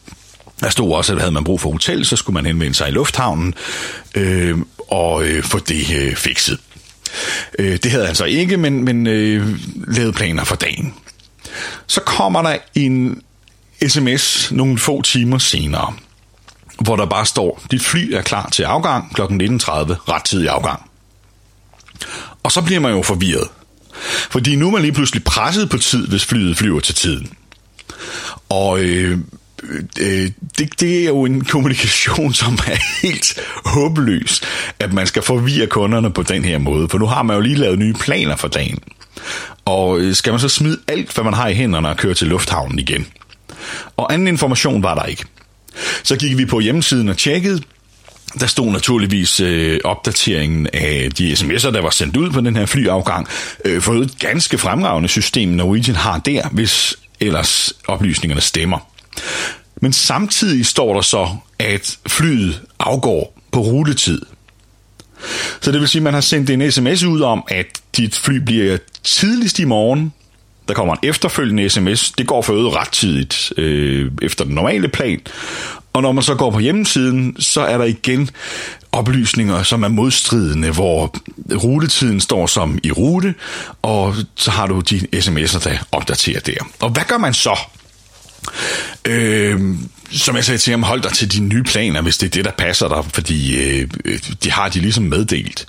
Der 0.61 0.68
stod 0.68 0.92
også, 0.92 1.12
at 1.12 1.18
havde 1.18 1.33
man 1.33 1.44
brug 1.44 1.61
for 1.61 1.70
hotel, 1.70 2.05
så 2.05 2.16
skulle 2.16 2.35
man 2.35 2.46
henvende 2.46 2.74
sig 2.74 2.88
i 2.88 2.92
lufthavnen 2.92 3.55
øh, 4.14 4.59
og 4.88 5.24
øh, 5.24 5.42
få 5.42 5.59
det 5.59 5.87
øh, 5.96 6.16
fikset. 6.16 6.59
Øh, 7.59 7.76
det 7.83 7.90
havde 7.90 8.07
han 8.07 8.14
så 8.14 8.24
ikke, 8.24 8.57
men, 8.57 8.85
men 8.85 9.07
øh, 9.07 9.48
lavede 9.88 10.12
planer 10.12 10.44
for 10.44 10.57
dagen. 10.57 10.94
Så 11.87 12.00
kommer 12.00 12.42
der 12.42 12.57
en 12.74 13.22
sms 13.89 14.53
nogle 14.53 14.79
få 14.79 15.03
timer 15.03 15.39
senere, 15.39 15.95
hvor 16.81 16.97
der 16.97 17.07
bare 17.07 17.27
står, 17.27 17.62
dit 17.71 17.83
fly 17.83 18.12
er 18.12 18.23
klar 18.23 18.49
til 18.53 18.62
afgang 18.62 19.15
kl. 19.15 19.23
19.30, 19.23 19.27
rettidig 20.09 20.49
afgang. 20.49 20.91
Og 22.43 22.53
så 22.53 22.62
bliver 22.62 22.81
man 22.81 22.93
jo 22.93 23.03
forvirret. 23.03 23.49
Fordi 24.31 24.57
nu 24.57 24.67
er 24.67 24.71
man 24.71 24.83
lige 24.83 24.93
pludselig 24.93 25.25
presset 25.25 25.71
på 25.71 25.79
tid, 25.79 26.09
hvis 26.09 26.25
flyet 26.25 26.57
flyver 26.57 26.81
til 26.81 26.95
tiden. 26.95 27.33
Og 28.49 28.81
øh, 28.81 29.19
øh, 30.01 30.31
det, 30.59 30.81
det 30.81 31.03
er 31.03 31.07
jo 31.07 31.25
en 31.25 31.45
kommunikation, 31.45 32.35
som 32.35 32.53
er 32.53 32.77
helt 33.07 33.41
håbløs, 33.65 34.41
at 34.79 34.93
man 34.93 35.07
skal 35.07 35.23
forvirre 35.23 35.67
kunderne 35.67 36.12
på 36.12 36.23
den 36.23 36.45
her 36.45 36.59
måde. 36.59 36.89
For 36.89 36.99
nu 36.99 37.07
har 37.07 37.23
man 37.23 37.37
jo 37.37 37.41
lige 37.41 37.57
lavet 37.57 37.79
nye 37.79 37.95
planer 37.95 38.37
for 38.37 38.49
dagen. 38.49 38.79
Og 39.65 40.01
øh, 40.01 40.15
skal 40.15 40.33
man 40.33 40.41
så 40.41 40.49
smide 40.49 40.79
alt, 40.89 41.15
hvad 41.15 41.25
man 41.25 41.35
har 41.35 41.49
i 41.49 41.55
hænderne 41.55 41.89
og 41.89 41.97
køre 41.97 42.15
til 42.15 42.27
lufthavnen 42.27 42.79
igen? 42.79 43.07
Og 43.96 44.12
anden 44.12 44.29
information 44.29 44.83
var 44.83 44.94
der 44.94 45.05
ikke. 45.05 45.24
Så 46.02 46.16
gik 46.16 46.38
vi 46.38 46.44
på 46.44 46.61
hjemmesiden 46.61 47.09
og 47.09 47.16
tjekkede, 47.16 47.62
der 48.40 48.46
stod 48.46 48.72
naturligvis 48.72 49.40
øh, 49.40 49.81
opdateringen 49.85 50.66
af 50.72 51.11
de 51.18 51.33
sms'er, 51.33 51.70
der 51.70 51.83
var 51.83 51.90
sendt 51.90 52.16
ud 52.16 52.31
på 52.31 52.40
den 52.40 52.57
her 52.57 52.66
flyafgang, 52.66 53.29
øh, 53.64 53.83
for 53.83 53.94
et 53.94 54.18
ganske 54.18 54.59
fremragende 54.59 55.09
system, 55.09 55.48
Norwegian 55.48 55.96
har 55.96 56.18
der, 56.18 56.48
hvis 56.48 56.96
ellers 57.20 57.72
oplysningerne 57.88 58.40
stemmer. 58.40 58.79
Men 59.83 59.92
samtidig 59.92 60.66
står 60.66 60.94
der 60.94 61.00
så, 61.00 61.29
at 61.59 61.98
flyet 62.07 62.62
afgår 62.79 63.38
på 63.52 63.61
rutetid. 63.61 64.22
Så 65.61 65.72
det 65.72 65.81
vil 65.81 65.88
sige, 65.88 66.00
at 66.00 66.02
man 66.02 66.14
har 66.14 66.20
sendt 66.20 66.50
en 66.50 66.72
sms 66.72 67.02
ud 67.02 67.20
om, 67.20 67.44
at 67.48 67.66
dit 67.96 68.14
fly 68.14 68.37
bliver 68.37 68.79
tidligst 69.02 69.59
i 69.59 69.64
morgen. 69.64 70.12
Der 70.68 70.74
kommer 70.74 70.94
en 70.94 71.09
efterfølgende 71.09 71.70
sms. 71.70 72.12
Det 72.12 72.26
går 72.26 72.42
for 72.42 72.52
øvrigt 72.52 72.76
ret 72.76 72.88
tidligt 72.88 73.52
øh, 73.57 74.11
efter 74.22 74.44
den 74.44 74.55
normale 74.55 74.88
plan. 74.88 75.20
Og 75.92 76.02
når 76.02 76.12
man 76.12 76.22
så 76.22 76.35
går 76.35 76.50
på 76.50 76.59
hjemmesiden, 76.59 77.37
så 77.38 77.61
er 77.61 77.79
der 77.79 77.85
igen 77.85 78.31
oplysninger, 78.92 79.62
som 79.62 79.83
er 79.83 79.88
modstridende, 79.88 80.70
hvor 80.70 81.14
rutetiden 81.55 82.20
står 82.20 82.46
som 82.46 82.79
i 82.83 82.90
rute, 82.90 83.35
og 83.83 84.14
så 84.35 84.50
har 84.50 84.66
du 84.66 84.81
de 84.81 84.98
sms'er, 85.14 85.68
der 85.68 85.79
opdaterer 85.92 86.40
der. 86.40 86.57
Og 86.81 86.90
hvad 86.90 87.02
gør 87.09 87.18
man 87.18 87.35
så? 87.35 87.59
Øh, 89.04 89.61
som 90.11 90.37
jeg 90.37 90.44
sagde 90.44 90.59
til 90.59 90.70
ham, 90.70 90.82
hold 90.82 91.02
dig 91.02 91.12
til 91.12 91.32
dine 91.32 91.48
nye 91.48 91.62
planer, 91.62 92.02
hvis 92.02 92.18
det 92.18 92.26
er 92.26 92.30
det, 92.30 92.44
der 92.44 92.50
passer 92.50 92.88
dig, 92.88 93.04
fordi 93.12 93.56
øh, 93.56 93.88
øh 94.04 94.18
de 94.44 94.50
har 94.50 94.68
de 94.68 94.80
ligesom 94.80 95.04
meddelt. 95.04 95.66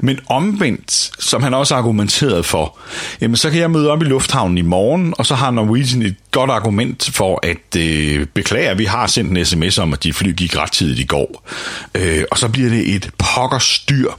Men 0.00 0.18
omvendt, 0.26 1.10
som 1.18 1.42
han 1.42 1.54
også 1.54 1.74
argumenterede 1.74 2.42
for, 2.42 2.78
jamen 3.20 3.36
så 3.36 3.50
kan 3.50 3.60
jeg 3.60 3.70
møde 3.70 3.90
op 3.90 4.02
i 4.02 4.04
lufthavnen 4.04 4.58
i 4.58 4.62
morgen, 4.62 5.14
og 5.18 5.26
så 5.26 5.34
har 5.34 5.50
Norwegian 5.50 6.02
et 6.02 6.16
godt 6.30 6.50
argument 6.50 7.10
for 7.12 7.40
at 7.42 7.76
øh, 7.76 8.26
beklage, 8.26 8.68
at 8.68 8.78
vi 8.78 8.84
har 8.84 9.06
sendt 9.06 9.38
en 9.38 9.44
sms 9.44 9.78
om, 9.78 9.92
at 9.92 10.02
de 10.02 10.12
fly 10.12 10.36
gik 10.36 10.56
ret 10.56 10.72
tidligt 10.72 11.00
i 11.00 11.06
går. 11.06 11.48
Øh, 11.94 12.24
og 12.30 12.38
så 12.38 12.48
bliver 12.48 12.70
det 12.70 12.94
et 12.94 13.10
pokkerstyr 13.18 13.80
styr 13.90 14.10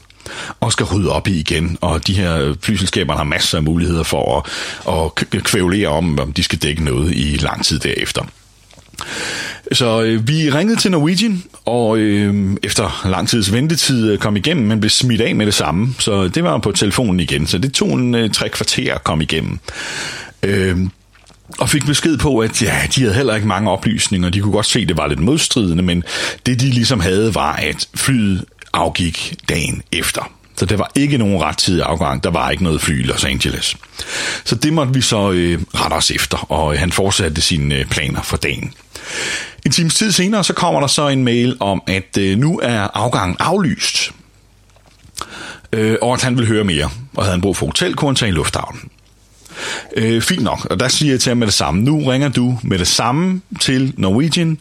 og 0.59 0.71
skal 0.71 0.85
rydde 0.85 1.11
op 1.11 1.27
i 1.27 1.39
igen. 1.39 1.77
Og 1.81 2.07
de 2.07 2.13
her 2.13 2.53
flyselskaber 2.61 3.15
har 3.15 3.23
masser 3.23 3.57
af 3.57 3.63
muligheder 3.63 4.03
for 4.03 4.47
at, 4.87 5.27
at 5.33 5.43
kvævlere 5.43 5.87
om, 5.87 6.19
om 6.19 6.33
de 6.33 6.43
skal 6.43 6.59
dække 6.59 6.83
noget 6.83 7.11
i 7.15 7.37
lang 7.41 7.65
tid 7.65 7.79
derefter. 7.79 8.23
Så 9.71 10.01
øh, 10.01 10.27
vi 10.27 10.49
ringede 10.49 10.79
til 10.79 10.91
Norwegian, 10.91 11.43
og 11.65 11.97
øh, 11.97 12.57
efter 12.63 13.07
lang 13.09 13.29
tids 13.29 13.53
ventetid 13.53 14.11
øh, 14.11 14.17
kom 14.17 14.35
igennem, 14.35 14.67
men 14.67 14.79
blev 14.79 14.89
smidt 14.89 15.21
af 15.21 15.35
med 15.35 15.45
det 15.45 15.53
samme. 15.53 15.95
Så 15.99 16.27
det 16.27 16.43
var 16.43 16.57
på 16.57 16.71
telefonen 16.71 17.19
igen, 17.19 17.47
så 17.47 17.57
det 17.57 17.73
tog 17.73 17.93
en 17.93 18.15
øh, 18.15 18.29
tre 18.29 18.49
kvarter 18.49 18.95
at 18.95 19.03
komme 19.03 19.23
igennem. 19.23 19.59
Øh, 20.43 20.77
og 21.59 21.69
fik 21.69 21.85
besked 21.85 22.17
på, 22.17 22.39
at 22.39 22.61
ja, 22.61 22.81
de 22.95 23.01
havde 23.01 23.13
heller 23.13 23.35
ikke 23.35 23.47
mange 23.47 23.71
oplysninger. 23.71 24.29
De 24.29 24.39
kunne 24.39 24.51
godt 24.51 24.65
se, 24.65 24.79
at 24.79 24.87
det 24.87 24.97
var 24.97 25.07
lidt 25.07 25.19
modstridende, 25.19 25.83
men 25.83 26.03
det 26.45 26.59
de 26.59 26.69
ligesom 26.69 26.99
havde, 26.99 27.35
var, 27.35 27.53
at 27.53 27.87
flyet 27.95 28.45
afgik 28.73 29.35
dagen 29.49 29.83
efter. 29.91 30.31
Så 30.55 30.65
der 30.65 30.77
var 30.77 30.91
ikke 30.95 31.17
nogen 31.17 31.41
rettidig 31.41 31.83
afgang. 31.83 32.23
Der 32.23 32.29
var 32.29 32.49
ikke 32.49 32.63
noget 32.63 32.81
fly 32.81 32.99
i 32.99 33.03
Los 33.03 33.23
Angeles. 33.23 33.77
Så 34.43 34.55
det 34.55 34.73
måtte 34.73 34.93
vi 34.93 35.01
så 35.01 35.31
øh, 35.31 35.61
rette 35.75 35.93
os 35.93 36.11
efter, 36.11 36.51
og 36.51 36.73
øh, 36.73 36.79
han 36.79 36.91
fortsatte 36.91 37.41
sine 37.41 37.75
øh, 37.75 37.85
planer 37.85 38.21
for 38.21 38.37
dagen. 38.37 38.73
En 39.65 39.71
times 39.71 39.95
tid 39.95 40.11
senere, 40.11 40.43
så 40.43 40.53
kommer 40.53 40.79
der 40.79 40.87
så 40.87 41.07
en 41.07 41.23
mail 41.23 41.57
om, 41.59 41.83
at 41.87 42.17
øh, 42.19 42.37
nu 42.37 42.59
er 42.63 42.87
afgangen 42.93 43.35
aflyst. 43.39 44.11
Øh, 45.73 45.97
og 46.01 46.13
at 46.13 46.21
han 46.21 46.37
vil 46.37 46.47
høre 46.47 46.63
mere, 46.63 46.89
og 47.15 47.23
havde 47.23 47.31
han 47.31 47.41
brug 47.41 47.57
for 47.57 47.65
hotel, 47.65 47.95
kunne 47.95 48.09
han 48.09 48.15
tage 48.15 48.29
i 48.29 48.33
lufthavnen. 48.33 48.89
Øh, 49.97 50.21
fint 50.21 50.43
nok, 50.43 50.67
og 50.69 50.79
der 50.79 50.87
siger 50.87 51.13
jeg 51.13 51.19
til 51.19 51.29
ham 51.29 51.37
med 51.37 51.47
det 51.47 51.53
samme. 51.53 51.81
Nu 51.81 51.99
ringer 51.99 52.29
du 52.29 52.59
med 52.63 52.79
det 52.79 52.87
samme 52.87 53.41
til 53.59 53.93
Norwegian 53.97 54.57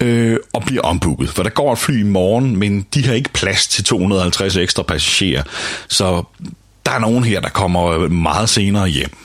øh, 0.00 0.36
og 0.52 0.62
bliver 0.66 0.82
ombooket. 0.82 1.28
For 1.28 1.42
der 1.42 1.50
går 1.50 1.72
et 1.72 1.78
fly 1.78 2.00
i 2.00 2.02
morgen, 2.02 2.56
men 2.56 2.86
de 2.94 3.06
har 3.06 3.14
ikke 3.14 3.30
plads 3.32 3.68
til 3.68 3.84
250 3.84 4.56
ekstra 4.56 4.82
passagerer. 4.82 5.42
Så 5.88 6.22
der 6.86 6.92
er 6.92 6.98
nogen 6.98 7.24
her, 7.24 7.40
der 7.40 7.48
kommer 7.48 8.08
meget 8.08 8.48
senere 8.48 8.88
hjem. 8.88 9.16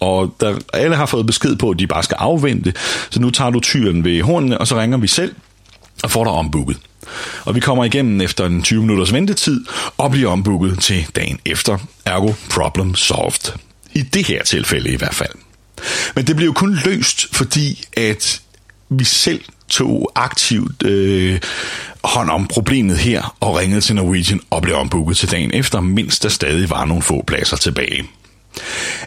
Og 0.00 0.36
der, 0.40 0.58
alle 0.72 0.96
har 0.96 1.06
fået 1.06 1.26
besked 1.26 1.56
på, 1.56 1.70
at 1.70 1.78
de 1.78 1.86
bare 1.86 2.02
skal 2.02 2.16
afvente. 2.20 2.72
Så 3.10 3.20
nu 3.20 3.30
tager 3.30 3.50
du 3.50 3.60
tyren 3.60 4.04
ved 4.04 4.22
hornene, 4.22 4.58
og 4.58 4.66
så 4.66 4.80
ringer 4.80 4.98
vi 4.98 5.06
selv 5.06 5.34
og 6.02 6.10
får 6.10 6.24
dig 6.24 6.32
ombooket. 6.32 6.76
Og 7.44 7.54
vi 7.54 7.60
kommer 7.60 7.84
igennem 7.84 8.20
efter 8.20 8.46
en 8.46 8.62
20 8.62 8.80
minutters 8.80 9.12
ventetid 9.12 9.64
og 9.96 10.10
bliver 10.10 10.30
ombooket 10.30 10.78
til 10.78 11.06
dagen 11.16 11.38
efter. 11.44 11.78
Ergo 12.06 12.32
problem 12.50 12.94
solved. 12.94 13.52
I 13.94 14.02
det 14.02 14.26
her 14.26 14.42
tilfælde 14.42 14.90
i 14.90 14.96
hvert 14.96 15.14
fald. 15.14 15.32
Men 16.14 16.26
det 16.26 16.36
blev 16.36 16.46
jo 16.46 16.52
kun 16.52 16.78
løst, 16.84 17.36
fordi 17.36 17.84
at 17.96 18.40
vi 18.88 19.04
selv 19.04 19.40
tog 19.68 20.12
aktivt 20.14 20.82
øh, 20.84 21.40
hånd 22.04 22.30
om 22.30 22.46
problemet 22.46 22.98
her 22.98 23.36
og 23.40 23.56
ringede 23.56 23.80
til 23.80 23.94
Norwegian 23.94 24.40
og 24.50 24.62
blev 24.62 24.76
ombooket 24.76 25.16
til 25.16 25.30
dagen 25.30 25.50
efter, 25.54 25.80
mens 25.80 26.18
der 26.18 26.28
stadig 26.28 26.70
var 26.70 26.84
nogle 26.84 27.02
få 27.02 27.24
pladser 27.26 27.56
tilbage. 27.56 28.04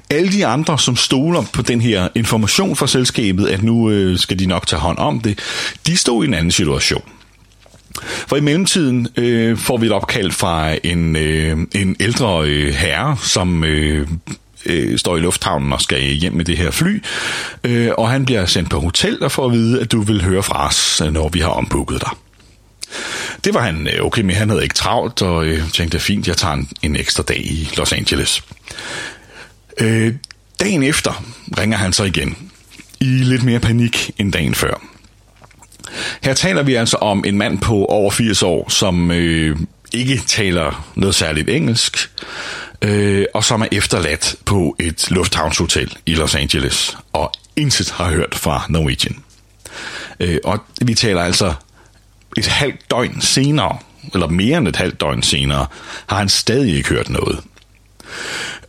Alle 0.10 0.32
de 0.32 0.46
andre, 0.46 0.80
som 0.80 0.96
stoler 0.96 1.44
på 1.54 1.62
den 1.62 1.82
her 1.82 2.08
information 2.16 2.76
fra 2.76 2.88
selskabet, 2.88 3.48
at 3.48 3.64
nu 3.64 3.90
øh, 3.90 4.18
skal 4.18 4.40
de 4.40 4.46
nok 4.46 4.68
tage 4.68 4.80
hånd 4.80 4.98
om 4.98 5.20
det, 5.20 5.40
de 5.88 5.98
stod 5.98 6.24
i 6.24 6.28
en 6.28 6.34
anden 6.34 6.52
situation. 6.52 7.04
For 8.02 8.36
i 8.36 8.40
mellemtiden 8.42 9.08
øh, 9.18 9.58
får 9.58 9.78
vi 9.78 9.86
et 9.86 9.92
opkald 9.92 10.32
fra 10.32 10.76
en, 10.84 11.16
øh, 11.16 11.58
en 11.76 11.96
ældre 12.00 12.48
øh, 12.48 12.74
herre, 12.74 13.18
som 13.22 13.64
øh, 13.64 14.08
øh, 14.68 15.00
står 15.00 15.18
i 15.18 15.20
lufthavnen 15.20 15.74
og 15.74 15.82
skal 15.82 16.02
hjem 16.02 16.34
med 16.34 16.46
det 16.46 16.58
her 16.58 16.72
fly, 16.72 17.04
øh, 17.64 17.92
og 17.98 18.10
han 18.10 18.26
bliver 18.26 18.46
sendt 18.46 18.70
på 18.70 18.80
hotel 18.80 19.24
og 19.24 19.32
får 19.32 19.46
at 19.46 19.52
vide, 19.52 19.82
at 19.82 19.92
du 19.92 20.02
vil 20.02 20.24
høre 20.24 20.44
fra 20.44 20.68
os, 20.68 21.02
øh, 21.06 21.14
når 21.14 21.30
vi 21.30 21.40
har 21.40 21.50
ombooket 21.50 22.02
dig. 22.02 22.12
Det 23.44 23.54
var 23.54 23.62
han 23.62 23.88
øh, 23.94 24.06
okay 24.06 24.22
med, 24.22 24.36
han 24.36 24.50
havde 24.50 24.64
ikke 24.64 24.76
travlt, 24.76 25.22
og 25.22 25.46
øh, 25.46 25.72
tænkte, 25.72 26.00
fint, 26.00 26.28
jeg 26.28 26.38
tager 26.38 26.54
en, 26.54 26.70
en 26.82 26.96
ekstra 26.96 27.24
dag 27.24 27.40
i 27.46 27.70
Los 27.78 27.94
Angeles. 27.94 28.44
Øh, 29.78 30.14
dagen 30.60 30.84
efter 30.84 31.24
ringer 31.58 31.78
han 31.78 31.94
så 31.94 32.04
igen, 32.04 32.38
i 33.00 33.06
lidt 33.06 33.44
mere 33.44 33.60
panik 33.60 34.12
end 34.18 34.34
dagen 34.34 34.56
før. 34.56 34.82
Her 36.24 36.34
taler 36.34 36.64
vi 36.64 36.76
altså 36.76 36.98
om 36.98 37.24
en 37.28 37.38
mand 37.38 37.60
på 37.60 37.86
over 37.86 38.12
80 38.12 38.44
år, 38.44 38.70
som 38.70 39.12
øh, 39.12 39.58
ikke 39.94 40.22
taler 40.28 40.92
noget 40.96 41.16
særligt 41.16 41.50
engelsk, 41.50 42.10
øh, 42.82 43.26
og 43.34 43.44
som 43.44 43.62
er 43.62 43.68
efterladt 43.72 44.36
på 44.46 44.76
et 44.80 45.12
lufthavnshotel 45.12 45.98
i 46.06 46.14
Los 46.14 46.36
Angeles, 46.36 46.98
og 47.14 47.32
intet 47.56 47.90
har 47.90 48.10
hørt 48.10 48.36
fra 48.36 48.66
Norwegian. 48.70 49.24
Øh, 50.20 50.38
og 50.44 50.60
vi 50.82 50.94
taler 50.94 51.22
altså 51.22 51.54
et 52.38 52.48
halvt 52.48 52.92
døgn 52.92 53.22
senere, 53.22 53.78
eller 54.14 54.28
mere 54.28 54.58
end 54.58 54.68
et 54.68 54.76
halvt 54.76 55.02
døgn 55.02 55.24
senere, 55.24 55.66
har 56.08 56.18
han 56.18 56.30
stadig 56.30 56.76
ikke 56.76 56.90
hørt 56.90 57.10
noget. 57.10 57.40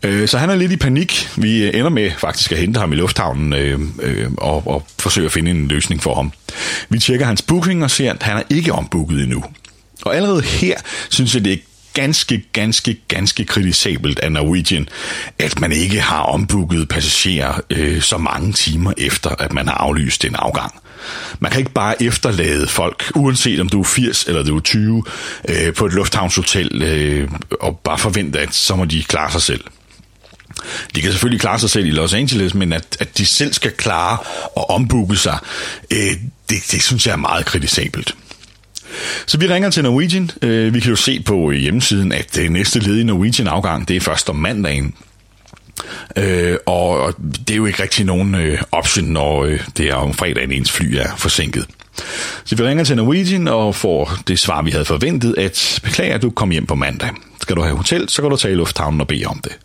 Øh, 0.03 0.29
så 0.29 0.39
han 0.39 0.51
er 0.51 0.55
lidt 0.55 0.73
i 0.73 0.77
panik. 0.77 1.29
Vi 1.37 1.65
øh, 1.65 1.75
ender 1.75 1.89
med 1.89 2.11
faktisk 2.19 2.53
at 2.53 2.59
hente 2.59 2.81
ham 2.81 2.93
i 2.93 2.97
lufthavnen 2.97 3.53
øh, 3.53 3.81
øh, 4.03 4.31
og, 4.37 4.67
og 4.67 4.87
forsøge 4.99 5.27
at 5.27 5.33
finde 5.33 5.51
en 5.51 5.69
løsning 5.69 6.03
for 6.03 6.15
ham. 6.15 6.33
Vi 6.89 6.99
tjekker 6.99 7.27
hans 7.27 7.43
booking 7.43 7.85
og 7.85 7.91
ser, 7.91 8.13
at 8.13 8.23
han 8.23 8.37
er 8.37 8.43
ikke 8.51 8.73
ombooket 8.73 9.23
endnu. 9.23 9.45
Og 10.05 10.17
allerede 10.17 10.43
her 10.43 10.77
synes 11.09 11.35
jeg, 11.35 11.45
det 11.45 11.53
er 11.53 11.57
ganske, 11.99 12.45
ganske, 12.53 12.97
ganske 13.09 13.45
kritisabelt 13.45 14.19
af 14.19 14.33
Norwegian, 14.33 14.89
at 15.39 15.61
man 15.61 15.73
ikke 15.73 16.01
har 16.01 16.23
ombooket 16.23 16.89
passagerer 16.89 17.61
øh, 17.71 18.03
så 18.03 18.19
mange 18.19 18.53
timer 18.53 18.93
efter, 18.97 19.31
at 19.31 19.53
man 19.53 19.69
har 19.69 19.75
aflyst 19.75 20.25
en 20.25 20.35
afgang. 20.35 20.75
Man 21.41 21.51
kan 21.51 21.59
ikke 21.59 21.73
bare 21.73 22.03
efterlade 22.03 22.67
folk, 22.67 23.13
uanset 23.15 23.61
om 23.61 23.69
du 23.69 23.81
er 23.81 23.85
80 23.85 24.25
eller 24.25 24.43
du 24.43 24.57
er 24.57 24.61
20, 24.61 25.05
øh, 25.49 25.75
på 25.75 25.87
et 25.87 25.93
lufthavnshotel 25.93 26.83
øh, 26.83 27.29
og 27.61 27.79
bare 27.79 27.99
forvente, 27.99 28.41
at 28.41 28.55
så 28.55 28.77
må 28.77 28.85
de 28.85 29.03
klare 29.03 29.33
sig 29.33 29.43
selv. 29.43 29.65
De 30.95 31.01
kan 31.01 31.11
selvfølgelig 31.11 31.41
klare 31.41 31.59
sig 31.59 31.71
selv 31.71 31.87
i 31.87 31.91
Los 31.91 32.15
Angeles, 32.15 32.55
men 32.55 32.73
at, 32.73 32.97
at 33.01 33.19
de 33.19 33.27
selv 33.27 33.53
skal 33.53 33.73
klare 33.73 34.19
at 34.57 34.71
ombooke 34.71 35.17
sig, 35.17 35.39
øh, 35.91 36.13
det, 36.51 36.59
det 36.71 36.83
synes 36.83 37.07
jeg 37.07 37.13
er 37.13 37.17
meget 37.17 37.47
kritisabelt. 37.47 38.15
Så 39.27 39.39
vi 39.39 39.47
ringer 39.47 39.71
til 39.71 39.83
Norwegian. 39.83 40.31
Øh, 40.43 40.75
vi 40.75 40.81
kan 40.81 40.91
jo 40.91 40.97
se 40.97 41.21
på 41.21 41.51
øh, 41.51 41.57
hjemmesiden, 41.57 42.13
at 42.13 42.35
det 42.35 42.53
næste 42.53 42.79
led 42.79 42.99
i 42.99 43.03
Norwegian-afgang, 43.03 43.89
det 43.89 43.97
er 43.97 44.01
først 44.01 44.31
om 44.31 44.37
mandagen. 44.37 44.95
Øh, 46.17 46.57
og 46.67 47.15
det 47.19 47.51
er 47.51 47.57
jo 47.57 47.67
ikke 47.67 47.83
rigtig 47.83 48.07
nogen 48.07 48.35
øh, 48.35 48.63
option, 48.73 49.05
når 49.05 49.45
øh, 49.45 49.61
det 49.77 49.87
er 49.87 49.95
om 49.95 50.15
fredagen, 50.15 50.53
ens 50.53 50.73
fly 50.73 50.95
er 50.95 51.17
forsinket. 51.17 51.67
Så 52.45 52.57
vi 52.57 52.63
ringer 52.63 52.85
til 52.85 52.97
Norwegian 52.97 53.49
og 53.49 53.75
får 53.75 54.13
det 54.29 54.39
svar, 54.39 54.63
vi 54.63 54.71
havde 54.71 54.85
forventet, 54.85 55.35
at 55.39 55.81
beklager, 55.85 56.15
at 56.15 56.23
du 56.23 56.31
kom 56.31 56.51
hjem 56.51 56.67
på 56.67 56.75
mandag. 56.75 57.11
Skal 57.41 57.57
du 57.57 57.63
have 57.63 57.77
hotel, 57.77 58.09
så 58.09 58.23
kan 58.23 58.31
du 58.31 58.37
tage 58.37 58.53
i 58.53 58.57
lufthavnen 58.57 59.01
og 59.01 59.09
bede 59.09 59.25
om 59.25 59.41
det. 59.45 59.59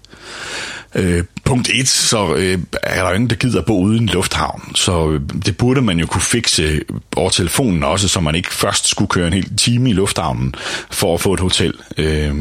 Øh, 0.96 1.24
punkt 1.46 1.70
1, 1.74 1.88
så 1.88 2.36
øh, 2.36 2.60
er 2.84 3.04
der 3.04 3.14
ingen, 3.14 3.30
der 3.30 3.36
gider 3.36 3.62
bo 3.62 3.82
uden 3.82 4.06
lufthavn, 4.06 4.76
så 4.76 5.10
øh, 5.10 5.22
det 5.46 5.58
burde 5.58 5.82
man 5.82 6.00
jo 6.00 6.06
kunne 6.06 6.22
fikse 6.22 6.82
over 7.16 7.30
telefonen 7.30 7.84
også, 7.84 8.08
så 8.08 8.20
man 8.20 8.36
ikke 8.36 8.54
først 8.54 8.88
skulle 8.88 9.10
køre 9.10 9.28
en 9.28 9.34
hel 9.34 9.58
time 9.58 9.90
i 9.90 9.94
lufthavnen 9.94 10.56
for 10.92 11.14
at 11.14 11.22
få 11.22 11.34
et 11.34 11.40
hotel. 11.40 11.74
Øh, 11.98 12.36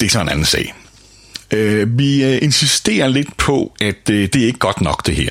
det 0.00 0.06
er 0.06 0.10
så 0.10 0.20
en 0.20 0.28
anden 0.28 0.44
sag. 0.44 0.74
Øh, 1.52 1.98
vi 1.98 2.24
øh, 2.24 2.38
insisterer 2.42 3.08
lidt 3.08 3.36
på, 3.36 3.72
at 3.80 4.10
øh, 4.10 4.28
det 4.32 4.42
er 4.42 4.46
ikke 4.46 4.58
godt 4.58 4.80
nok 4.80 5.06
det 5.06 5.16
her. 5.16 5.30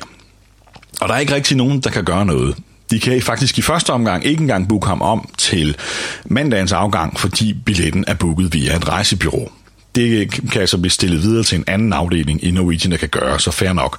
Og 1.00 1.08
der 1.08 1.14
er 1.14 1.18
ikke 1.18 1.34
rigtig 1.34 1.56
nogen, 1.56 1.80
der 1.80 1.90
kan 1.90 2.04
gøre 2.04 2.26
noget. 2.26 2.56
De 2.90 3.00
kan 3.00 3.22
faktisk 3.22 3.58
i 3.58 3.62
første 3.62 3.90
omgang 3.90 4.26
ikke 4.26 4.40
engang 4.40 4.68
booke 4.68 4.86
ham 4.86 5.02
om 5.02 5.28
til 5.38 5.76
mandagens 6.24 6.72
afgang, 6.72 7.20
fordi 7.20 7.52
billetten 7.52 8.04
er 8.08 8.14
booket 8.14 8.54
via 8.54 8.76
et 8.76 8.88
rejsebyrå. 8.88 9.52
Det 9.94 10.30
kan 10.50 10.60
altså 10.60 10.78
blive 10.78 10.90
stillet 10.90 11.22
videre 11.22 11.44
til 11.44 11.58
en 11.58 11.64
anden 11.66 11.92
afdeling 11.92 12.44
i 12.44 12.50
Norwegian, 12.50 12.90
der 12.90 12.96
kan 12.96 13.08
gøre, 13.08 13.40
så 13.40 13.50
fair 13.50 13.72
nok. 13.72 13.98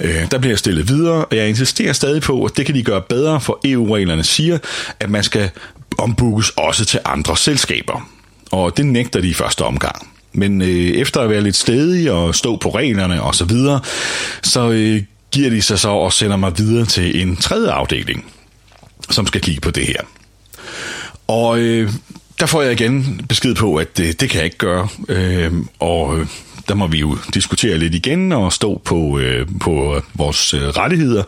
Øh, 0.00 0.30
der 0.30 0.38
bliver 0.38 0.52
jeg 0.52 0.58
stillet 0.58 0.88
videre, 0.88 1.24
og 1.24 1.36
jeg 1.36 1.48
insisterer 1.48 1.92
stadig 1.92 2.22
på, 2.22 2.44
at 2.44 2.56
det 2.56 2.66
kan 2.66 2.74
de 2.74 2.82
gøre 2.82 3.02
bedre, 3.02 3.40
for 3.40 3.60
EU-reglerne 3.64 4.24
siger, 4.24 4.58
at 5.00 5.10
man 5.10 5.22
skal 5.22 5.50
ombookes 5.98 6.50
også 6.50 6.84
til 6.84 7.00
andre 7.04 7.36
selskaber. 7.36 8.10
og 8.50 8.76
det 8.76 8.86
nægter 8.86 9.20
de 9.20 9.28
i 9.28 9.34
første 9.34 9.62
omgang. 9.62 10.08
Men 10.32 10.62
øh, 10.62 10.68
efter 10.68 11.20
at 11.20 11.30
være 11.30 11.40
lidt 11.40 11.56
stedig 11.56 12.12
og 12.12 12.34
stå 12.34 12.56
på 12.56 12.70
reglerne 12.70 13.22
og 13.22 13.34
så 13.34 13.44
videre, 13.44 13.80
så 14.42 14.70
øh, 14.70 15.02
giver 15.32 15.50
de 15.50 15.62
sig 15.62 15.78
så 15.78 15.88
og 15.88 16.12
sender 16.12 16.36
mig 16.36 16.58
videre 16.58 16.86
til 16.86 17.22
en 17.22 17.36
tredje 17.36 17.70
afdeling, 17.70 18.24
som 19.10 19.26
skal 19.26 19.40
kigge 19.40 19.60
på 19.60 19.70
det 19.70 19.86
her. 19.86 20.00
Og 21.26 21.58
øh, 21.58 21.92
der 22.40 22.46
får 22.46 22.62
jeg 22.62 22.72
igen 22.72 23.24
besked 23.28 23.54
på, 23.54 23.76
at 23.76 23.96
det, 23.96 24.20
det 24.20 24.30
kan 24.30 24.38
jeg 24.38 24.44
ikke 24.44 24.58
gøre, 24.58 24.88
øhm, 25.08 25.58
øh, 25.58 25.66
og 25.78 26.26
der 26.68 26.74
må 26.74 26.86
vi 26.86 26.98
jo 26.98 27.18
diskutere 27.34 27.78
lidt 27.78 27.94
igen 27.94 28.32
og 28.32 28.52
stå 28.52 28.80
på, 28.84 29.18
øh, 29.18 29.46
på 29.60 30.02
vores 30.14 30.54
øh, 30.54 30.62
rettigheder, 30.62 31.22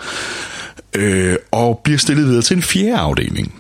øh, 0.95 1.37
og 1.51 1.81
bliver 1.85 1.99
stillet 1.99 2.27
videre 2.27 2.43
til 2.43 2.57
en 2.57 2.63
fjerde 2.63 2.97
afdeling. 2.99 3.55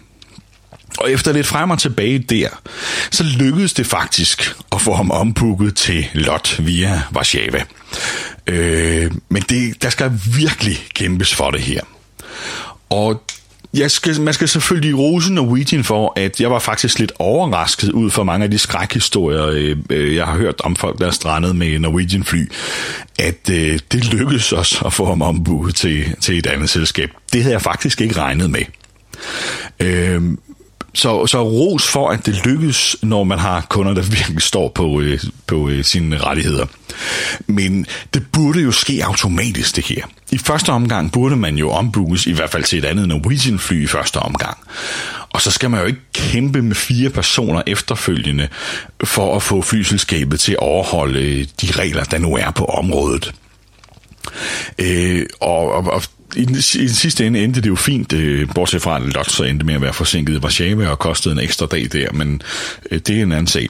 Og 0.98 1.12
efter 1.12 1.32
lidt 1.32 1.46
frem 1.46 1.70
og 1.70 1.78
tilbage 1.78 2.18
der, 2.18 2.48
så 3.10 3.24
lykkedes 3.24 3.72
det 3.72 3.86
faktisk 3.86 4.56
at 4.72 4.80
få 4.80 4.94
ham 4.94 5.10
ombooket 5.10 5.76
til 5.76 6.06
Lot 6.14 6.56
via 6.58 7.02
Warszawa. 7.14 7.64
Øh, 8.46 9.10
men 9.28 9.42
det, 9.48 9.82
der 9.82 9.90
skal 9.90 10.12
virkelig 10.36 10.78
kæmpes 10.94 11.34
for 11.34 11.50
det 11.50 11.60
her. 11.60 11.80
Og 12.90 13.22
jeg 13.74 13.90
skal, 13.90 14.20
man 14.20 14.34
skal 14.34 14.48
selvfølgelig 14.48 14.98
rose 14.98 15.32
Norwegian 15.32 15.84
for, 15.84 16.12
at 16.16 16.40
jeg 16.40 16.50
var 16.50 16.58
faktisk 16.58 16.98
lidt 16.98 17.12
overrasket 17.18 17.92
ud 17.92 18.10
for 18.10 18.22
mange 18.22 18.44
af 18.44 18.50
de 18.50 18.58
skrækhistorier, 18.58 19.46
øh, 19.46 19.76
øh, 19.90 20.14
jeg 20.14 20.26
har 20.26 20.36
hørt 20.36 20.60
om 20.60 20.76
folk, 20.76 20.98
der 20.98 21.06
er 21.06 21.10
strandet 21.10 21.56
med 21.56 21.78
Norwegian 21.78 22.24
fly, 22.24 22.50
at 23.18 23.50
øh, 23.50 23.78
det 23.92 24.12
lykkedes 24.12 24.52
os 24.52 24.82
at 24.86 24.92
få 24.92 25.04
ham 25.04 25.22
ombudt 25.22 25.76
til, 25.76 26.16
til 26.20 26.38
et 26.38 26.46
andet 26.46 26.70
selskab. 26.70 27.10
Det 27.32 27.42
havde 27.42 27.52
jeg 27.52 27.62
faktisk 27.62 28.00
ikke 28.00 28.16
regnet 28.16 28.50
med. 28.50 28.62
Øh, 29.80 30.22
så, 30.94 31.26
så 31.26 31.42
ros 31.42 31.88
for, 31.88 32.08
at 32.08 32.26
det 32.26 32.46
lykkes, 32.46 32.96
når 33.02 33.24
man 33.24 33.38
har 33.38 33.66
kunder, 33.68 33.94
der 33.94 34.02
virkelig 34.02 34.42
står 34.42 34.68
på, 34.68 35.00
øh, 35.00 35.20
på 35.46 35.68
øh, 35.68 35.84
sine 35.84 36.18
rettigheder. 36.18 36.66
Men 37.46 37.86
det 38.14 38.22
burde 38.32 38.60
jo 38.60 38.72
ske 38.72 39.00
automatisk, 39.04 39.76
det 39.76 39.86
her. 39.86 40.04
I 40.32 40.38
første 40.38 40.70
omgang 40.70 41.12
burde 41.12 41.36
man 41.36 41.56
jo 41.56 41.70
ombookes, 41.70 42.26
i 42.26 42.32
hvert 42.32 42.50
fald 42.50 42.64
til 42.64 42.78
et 42.78 42.84
andet 42.84 43.08
Norwegian-fly 43.08 43.84
i 43.84 43.86
første 43.86 44.16
omgang. 44.16 44.58
Og 45.30 45.40
så 45.40 45.50
skal 45.50 45.70
man 45.70 45.80
jo 45.80 45.86
ikke 45.86 46.00
kæmpe 46.12 46.62
med 46.62 46.74
fire 46.74 47.10
personer 47.10 47.62
efterfølgende 47.66 48.48
for 49.04 49.36
at 49.36 49.42
få 49.42 49.62
flyselskabet 49.62 50.40
til 50.40 50.52
at 50.52 50.58
overholde 50.58 51.44
de 51.44 51.70
regler, 51.70 52.04
der 52.04 52.18
nu 52.18 52.36
er 52.36 52.50
på 52.50 52.64
området. 52.64 53.34
Øh, 54.78 55.26
og, 55.40 55.72
og, 55.72 55.84
og 55.84 56.02
i 56.36 56.44
den, 56.44 56.56
i 56.56 56.86
den 56.86 56.94
sidste 56.94 57.26
ende 57.26 57.44
endte 57.44 57.60
det 57.60 57.68
jo 57.68 57.76
fint, 57.76 58.12
øh, 58.12 58.48
bortset 58.54 58.82
fra 58.82 58.96
at 58.96 59.02
Lot 59.02 59.30
så 59.30 59.44
endte 59.44 59.66
med 59.66 59.74
at 59.74 59.82
være 59.82 59.92
forsinket 59.92 60.34
i 60.34 60.38
Warszawa 60.38 60.88
og 60.88 60.98
kostede 60.98 61.32
en 61.32 61.40
ekstra 61.40 61.66
dag 61.66 61.88
der, 61.92 62.12
men 62.12 62.42
øh, 62.90 63.00
det 63.06 63.18
er 63.18 63.22
en 63.22 63.32
anden 63.32 63.46
sag. 63.46 63.68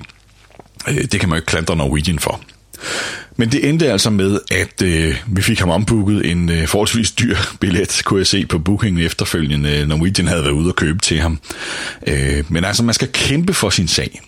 Øh, 0.88 1.04
det 1.12 1.20
kan 1.20 1.28
man 1.28 1.36
jo 1.36 1.40
ikke 1.40 1.46
klandre 1.46 1.76
Norwegian 1.76 2.18
for. 2.18 2.40
Men 3.36 3.52
det 3.52 3.68
endte 3.68 3.92
altså 3.92 4.10
med, 4.10 4.40
at 4.50 4.82
øh, 4.82 5.16
vi 5.26 5.42
fik 5.42 5.58
ham 5.58 5.70
ombooket 5.70 6.30
en 6.30 6.48
øh, 6.48 6.68
forholdsvis 6.68 7.10
dyr 7.10 7.36
billet, 7.60 8.02
kunne 8.04 8.18
jeg 8.18 8.26
se 8.26 8.46
på 8.46 8.58
bookingen 8.58 9.04
efterfølgende. 9.04 9.86
Norwegian 9.86 10.28
havde 10.28 10.42
været 10.42 10.52
ude 10.52 10.68
og 10.68 10.76
købe 10.76 10.98
til 10.98 11.20
ham. 11.20 11.40
Øh, 12.06 12.44
men 12.48 12.64
altså, 12.64 12.82
man 12.82 12.94
skal 12.94 13.08
kæmpe 13.12 13.54
for 13.54 13.70
sin 13.70 13.88
sag. 13.88 14.20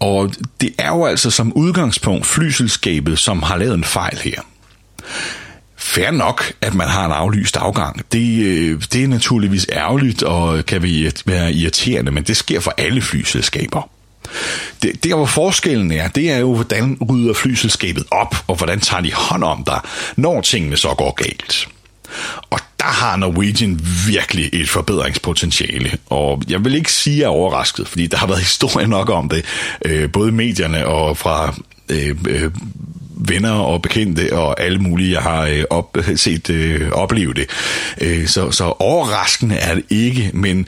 Og 0.00 0.32
det 0.60 0.74
er 0.78 0.88
jo 0.88 1.04
altså 1.04 1.30
som 1.30 1.52
udgangspunkt 1.52 2.26
flyselskabet, 2.26 3.18
som 3.18 3.42
har 3.42 3.56
lavet 3.56 3.74
en 3.74 3.84
fejl 3.84 4.18
her. 4.18 4.40
Fair 5.82 6.10
nok, 6.10 6.52
at 6.60 6.74
man 6.74 6.88
har 6.88 7.06
en 7.06 7.12
aflyst 7.12 7.56
afgang. 7.56 8.12
Det, 8.12 8.44
øh, 8.44 8.82
det 8.92 9.04
er 9.04 9.08
naturligvis 9.08 9.66
ærgerligt 9.72 10.22
og 10.22 10.66
kan 10.66 10.82
være 11.26 11.52
irriterende, 11.52 12.12
men 12.12 12.22
det 12.22 12.36
sker 12.36 12.60
for 12.60 12.74
alle 12.78 13.02
flyselskaber. 13.02 13.90
Det, 14.82 15.04
der 15.04 15.14
hvor 15.14 15.26
forskellen 15.26 15.92
er, 15.92 16.08
det 16.08 16.30
er 16.30 16.38
jo, 16.38 16.54
hvordan 16.54 16.98
rydder 17.10 17.34
flyselskabet 17.34 18.04
op, 18.10 18.36
og 18.46 18.56
hvordan 18.56 18.80
tager 18.80 19.00
de 19.00 19.12
hånd 19.12 19.44
om 19.44 19.64
dig, 19.64 19.80
når 20.16 20.40
tingene 20.40 20.76
så 20.76 20.88
går 20.88 21.10
galt. 21.10 21.68
Og 22.50 22.58
der 22.78 22.86
har 22.86 23.16
Norwegian 23.16 23.80
virkelig 24.06 24.50
et 24.52 24.68
forbedringspotentiale. 24.68 25.98
Og 26.06 26.42
jeg 26.48 26.64
vil 26.64 26.74
ikke 26.74 26.92
sige, 26.92 27.14
at 27.14 27.18
jeg 27.18 27.24
er 27.24 27.28
overrasket, 27.28 27.88
fordi 27.88 28.06
der 28.06 28.16
har 28.16 28.26
været 28.26 28.40
historie 28.50 28.86
nok 28.86 29.10
om 29.10 29.28
det, 29.28 29.44
øh, 29.84 30.12
både 30.12 30.28
i 30.28 30.32
medierne 30.32 30.86
og 30.86 31.16
fra 31.16 31.54
øh, 31.88 32.16
øh, 32.28 32.50
venner 33.16 33.52
og 33.52 33.82
bekendte 33.82 34.32
og 34.32 34.60
alle 34.60 34.78
mulige, 34.78 35.12
jeg 35.12 35.22
har 35.22 35.42
øh, 35.46 35.64
op, 35.70 35.96
set 36.16 36.50
øh, 36.50 36.90
opleve 36.92 37.34
det. 37.34 37.46
Øh, 38.00 38.26
så, 38.26 38.50
så 38.50 38.64
overraskende 38.64 39.56
er 39.56 39.74
det 39.74 39.84
ikke, 39.90 40.30
men 40.34 40.66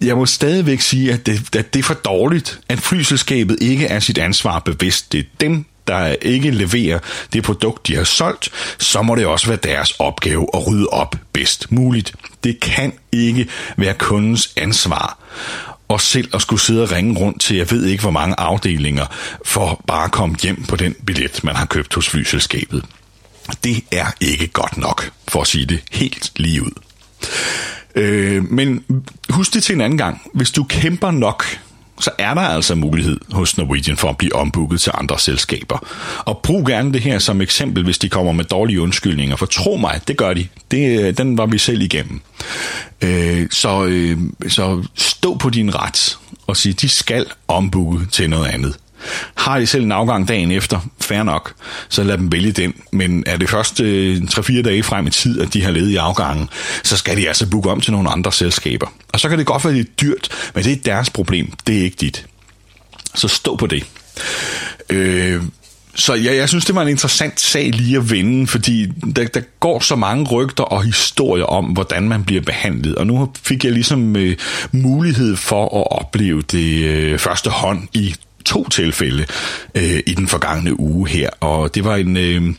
jeg 0.00 0.16
må 0.16 0.26
stadigvæk 0.26 0.80
sige, 0.80 1.12
at 1.12 1.26
det, 1.26 1.56
at 1.56 1.74
det 1.74 1.78
er 1.78 1.84
for 1.84 1.94
dårligt, 1.94 2.60
at 2.68 2.78
flyselskabet 2.78 3.58
ikke 3.60 3.86
er 3.86 4.00
sit 4.00 4.18
ansvar 4.18 4.58
bevidst. 4.58 5.12
Det 5.12 5.20
er 5.20 5.24
dem, 5.40 5.64
der 5.86 6.14
ikke 6.22 6.50
leverer 6.50 6.98
det 7.32 7.42
produkt, 7.42 7.86
de 7.86 7.96
har 7.96 8.04
solgt, 8.04 8.50
så 8.78 9.02
må 9.02 9.14
det 9.14 9.26
også 9.26 9.46
være 9.46 9.58
deres 9.62 9.90
opgave 9.90 10.46
at 10.54 10.66
rydde 10.66 10.86
op 10.86 11.16
bedst 11.32 11.72
muligt. 11.72 12.14
Det 12.44 12.60
kan 12.60 12.92
ikke 13.12 13.48
være 13.76 13.94
kundens 13.94 14.52
ansvar 14.56 15.18
og 15.88 16.00
selv 16.00 16.28
at 16.34 16.42
skulle 16.42 16.60
sidde 16.60 16.82
og 16.82 16.92
ringe 16.92 17.18
rundt 17.18 17.40
til, 17.40 17.56
jeg 17.56 17.70
ved 17.70 17.84
ikke 17.84 18.02
hvor 18.02 18.10
mange 18.10 18.40
afdelinger, 18.40 19.06
for 19.44 19.84
bare 19.86 20.04
at 20.04 20.10
komme 20.10 20.36
hjem 20.42 20.64
på 20.64 20.76
den 20.76 20.94
billet, 21.06 21.44
man 21.44 21.56
har 21.56 21.66
købt 21.66 21.94
hos 21.94 22.08
flyselskabet. 22.08 22.84
Det 23.64 23.84
er 23.92 24.06
ikke 24.20 24.46
godt 24.46 24.76
nok, 24.76 25.10
for 25.28 25.40
at 25.40 25.46
sige 25.46 25.66
det 25.66 25.82
helt 25.90 26.32
lige 26.36 26.62
ud. 26.62 26.70
Øh, 27.94 28.50
men 28.50 28.84
husk 29.30 29.54
det 29.54 29.62
til 29.62 29.74
en 29.74 29.80
anden 29.80 29.98
gang. 29.98 30.30
Hvis 30.34 30.50
du 30.50 30.64
kæmper 30.64 31.10
nok 31.10 31.44
så 32.00 32.10
er 32.18 32.34
der 32.34 32.40
altså 32.40 32.74
mulighed 32.74 33.20
hos 33.30 33.58
Norwegian 33.58 33.96
for 33.96 34.08
at 34.08 34.16
blive 34.16 34.34
ombooket 34.34 34.80
til 34.80 34.92
andre 34.94 35.18
selskaber. 35.18 35.86
Og 36.18 36.40
brug 36.42 36.66
gerne 36.66 36.92
det 36.92 37.00
her 37.00 37.18
som 37.18 37.40
eksempel, 37.40 37.84
hvis 37.84 37.98
de 37.98 38.08
kommer 38.08 38.32
med 38.32 38.44
dårlige 38.44 38.80
undskyldninger, 38.80 39.36
for 39.36 39.46
tro 39.46 39.76
mig, 39.76 40.00
det 40.08 40.16
gør 40.16 40.34
de. 40.34 40.46
Det, 40.70 41.00
øh, 41.00 41.18
den 41.18 41.38
var 41.38 41.46
vi 41.46 41.58
selv 41.58 41.82
igennem. 41.82 42.20
Øh, 43.02 43.46
så, 43.50 43.84
øh, 43.84 44.18
så 44.48 44.84
stå 44.94 45.36
på 45.36 45.50
din 45.50 45.74
ret 45.74 46.18
og 46.46 46.56
sige, 46.56 46.72
de 46.72 46.88
skal 46.88 47.26
ombooke 47.48 48.06
til 48.06 48.30
noget 48.30 48.46
andet. 48.46 48.76
Har 49.34 49.58
de 49.58 49.66
selv 49.66 49.84
en 49.84 49.92
afgang 49.92 50.28
dagen 50.28 50.50
efter, 50.50 50.80
fair 51.00 51.22
nok, 51.22 51.54
så 51.88 52.02
lad 52.02 52.18
dem 52.18 52.32
vælge 52.32 52.52
den. 52.52 52.74
Men 52.92 53.24
er 53.26 53.36
det 53.36 53.50
først 53.50 53.80
øh, 53.80 54.16
3-4 54.16 54.62
dage 54.62 54.82
frem 54.82 55.06
i 55.06 55.10
tid, 55.10 55.40
at 55.40 55.54
de 55.54 55.62
har 55.62 55.70
ledet 55.70 55.90
i 55.90 55.96
afgangen, 55.96 56.48
så 56.84 56.96
skal 56.96 57.16
de 57.16 57.28
altså 57.28 57.50
booke 57.50 57.70
om 57.70 57.80
til 57.80 57.92
nogle 57.92 58.10
andre 58.10 58.32
selskaber. 58.32 58.86
Og 59.18 59.22
så 59.22 59.28
kan 59.28 59.38
det 59.38 59.46
godt 59.46 59.64
være 59.64 59.74
lidt 59.74 60.00
dyrt, 60.00 60.28
men 60.54 60.64
det 60.64 60.72
er 60.72 60.76
deres 60.76 61.10
problem, 61.10 61.52
det 61.66 61.78
er 61.78 61.82
ikke 61.82 61.96
dit. 62.00 62.26
Så 63.14 63.28
stå 63.28 63.56
på 63.56 63.66
det. 63.66 63.86
Øh, 64.90 65.42
så 65.94 66.14
ja, 66.14 66.34
jeg 66.34 66.48
synes, 66.48 66.64
det 66.64 66.74
var 66.74 66.82
en 66.82 66.88
interessant 66.88 67.40
sag 67.40 67.70
lige 67.70 67.96
at 67.96 68.10
vende, 68.10 68.46
fordi 68.46 68.86
der, 69.16 69.26
der 69.26 69.40
går 69.60 69.80
så 69.80 69.96
mange 69.96 70.24
rygter 70.24 70.64
og 70.64 70.84
historier 70.84 71.44
om, 71.44 71.64
hvordan 71.64 72.08
man 72.08 72.24
bliver 72.24 72.42
behandlet. 72.42 72.94
Og 72.94 73.06
nu 73.06 73.32
fik 73.42 73.64
jeg 73.64 73.72
ligesom 73.72 74.16
øh, 74.16 74.36
mulighed 74.72 75.36
for 75.36 75.64
at 75.64 75.98
opleve 76.00 76.42
det 76.42 76.84
øh, 76.84 77.18
første 77.18 77.50
hånd 77.50 77.88
i 77.92 78.14
to 78.48 78.68
tilfælde 78.68 79.26
øh, 79.74 80.00
i 80.06 80.14
den 80.14 80.28
forgangne 80.28 80.80
uge 80.80 81.08
her, 81.08 81.30
og 81.40 81.74
det 81.74 81.84
var 81.84 81.96
en 81.96 82.16
øh, 82.16 82.54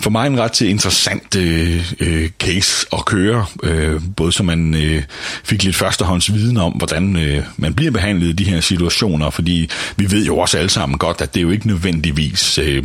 for 0.00 0.10
mig 0.10 0.26
en 0.26 0.38
ret 0.40 0.60
interessant 0.60 1.36
øh, 1.36 1.92
øh, 2.00 2.30
case 2.40 2.86
at 2.92 3.04
køre, 3.04 3.46
øh, 3.62 4.00
både 4.16 4.32
så 4.32 4.42
man 4.42 4.74
øh, 4.74 5.02
fik 5.44 5.64
lidt 5.64 5.76
førstehånds 5.76 6.34
viden 6.34 6.56
om, 6.56 6.72
hvordan 6.72 7.16
øh, 7.16 7.44
man 7.56 7.74
bliver 7.74 7.90
behandlet 7.90 8.28
i 8.28 8.32
de 8.32 8.44
her 8.44 8.60
situationer, 8.60 9.30
fordi 9.30 9.70
vi 9.96 10.10
ved 10.10 10.26
jo 10.26 10.38
også 10.38 10.58
alle 10.58 10.70
sammen 10.70 10.98
godt, 10.98 11.20
at 11.20 11.34
det 11.34 11.40
er 11.40 11.42
jo 11.42 11.50
ikke 11.50 11.66
nødvendigvis 11.66 12.58
øh, 12.58 12.84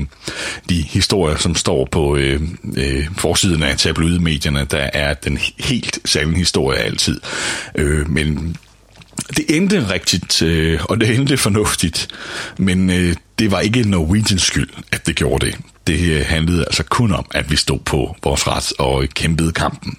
de 0.70 0.82
historier, 0.82 1.38
som 1.38 1.56
står 1.56 1.88
på 1.92 2.16
øh, 2.16 2.42
øh, 2.78 3.08
forsiden 3.18 3.64
af 3.64 3.78
tabloidmedierne, 3.78 4.66
der 4.72 4.90
er 4.94 5.14
den 5.14 5.40
helt 5.60 6.00
sande 6.06 6.36
historie 6.38 6.80
altid. 6.80 7.22
Øh, 7.76 8.10
men 8.10 8.58
det 9.38 9.46
endte 9.50 9.90
rigtigt, 9.90 10.42
øh, 10.42 10.80
og 10.84 11.02
det 11.02 11.16
endte 11.16 11.38
fornuftigt, 11.38 12.08
men 12.58 12.90
øh, 12.90 13.16
det 13.40 13.52
var 13.52 13.60
ikke 13.60 13.90
Norwegians 13.90 14.42
skyld, 14.42 14.70
at 14.92 15.08
det 15.08 15.16
gjorde 15.16 15.46
det. 15.46 15.56
Det 15.88 16.00
øh, 16.00 16.26
handlede 16.26 16.66
altså 16.66 16.84
kun 16.84 17.14
om, 17.14 17.26
at 17.32 17.52
vi 17.52 17.56
stod 17.56 17.80
på 17.80 18.16
vores 18.24 18.48
ret 18.48 18.74
og 18.80 19.06
kæmpede 19.14 19.52
kampen. 19.52 19.98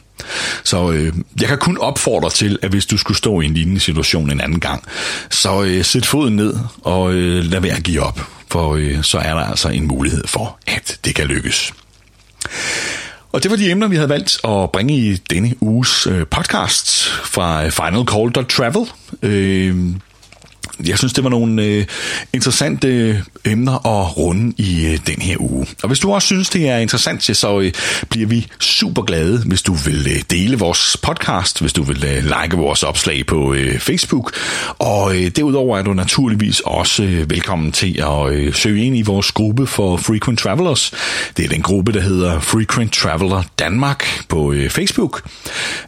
Så 0.65 0.91
øh, 0.91 1.13
jeg 1.41 1.49
kan 1.49 1.59
kun 1.59 1.79
opfordre 1.79 2.31
til, 2.31 2.59
at 2.63 2.71
hvis 2.71 2.87
du 2.87 2.97
skulle 2.97 3.19
stå 3.19 3.41
i 3.41 3.45
en 3.45 3.55
lignende 3.55 3.81
situation 3.81 4.31
en 4.31 4.41
anden 4.41 4.61
gang, 4.61 4.85
så 5.31 5.63
øh, 5.63 5.85
sæt 5.85 6.07
foden 6.07 6.37
ned 6.37 6.55
og 6.83 7.15
øh, 7.15 7.45
lad 7.45 7.61
være 7.61 7.77
at 7.77 7.83
give 7.83 8.03
op, 8.03 8.21
for 8.51 8.75
øh, 8.75 9.03
så 9.03 9.19
er 9.19 9.35
der 9.35 9.45
altså 9.45 9.69
en 9.69 9.87
mulighed 9.87 10.27
for, 10.27 10.59
at 10.67 10.99
det 11.05 11.15
kan 11.15 11.27
lykkes. 11.27 11.73
Og 13.35 13.43
det 13.43 13.51
var 13.51 13.57
de 13.57 13.71
emner, 13.71 13.89
vi 13.89 13.97
havde 13.97 14.09
valgt 14.09 14.39
at 14.45 14.71
bringe 14.73 14.95
i 14.95 15.15
denne 15.15 15.55
uges 15.61 16.07
øh, 16.07 16.27
podcast 16.27 17.09
fra 17.09 17.65
øh, 17.65 17.71
Final 17.71 18.07
Call 18.07 18.47
Travel. 18.49 18.87
Øh, 19.23 19.77
jeg 20.87 20.99
synes, 20.99 21.13
det 21.13 21.25
var 21.25 21.31
nogle 21.31 21.63
øh, 21.63 21.85
interessante 22.33 22.89
øh, 22.89 23.19
emner 23.45 23.87
at 23.87 24.17
runde 24.17 24.55
i 24.57 24.87
øh, 24.87 24.99
den 25.07 25.23
her 25.23 25.37
uge. 25.41 25.67
Og 25.83 25.89
hvis 25.89 25.99
du 25.99 26.13
også 26.13 26.27
synes, 26.27 26.51
det 26.51 26.69
er 26.69 26.79
interessant, 26.79 27.37
så 27.37 27.61
øh, 27.61 27.73
bliver 28.11 28.27
vi 28.27 28.47
super 28.61 29.03
glade, 29.03 29.43
hvis 29.47 29.63
du 29.63 29.73
vil 29.75 30.07
øh, 30.11 30.23
dele 30.31 30.59
vores 30.59 30.97
podcast, 31.03 31.61
hvis 31.61 31.73
du 31.73 31.83
vil 31.83 32.05
øh, 32.05 32.25
like 32.25 32.57
vores 32.57 32.83
opslag 32.83 33.27
på 33.27 33.55
øh, 33.55 33.79
Facebook. 33.79 34.33
Og 34.79 35.17
øh, 35.17 35.27
derudover 35.27 35.79
er 35.79 35.83
du 35.83 35.93
naturligvis 35.93 36.61
også 36.61 37.03
øh, 37.03 37.31
velkommen 37.31 37.73
til 37.73 38.01
at 38.01 38.33
øh, 38.33 38.55
søge 38.55 38.85
ind 38.85 38.97
i 38.97 39.03
vores 39.03 39.33
gruppe 39.33 39.67
for 39.67 39.97
Frequent 39.97 40.39
Travelers. 40.39 40.93
Det 41.37 41.45
er 41.45 41.49
den 41.49 41.63
gruppe, 41.63 41.93
der 41.93 42.01
hedder 42.01 42.41
Frequent 42.41 42.93
Traveler 42.93 43.43
Danmark 43.59 44.07
på 44.29 44.53
øh, 44.53 44.71
Facebook. 44.71 45.23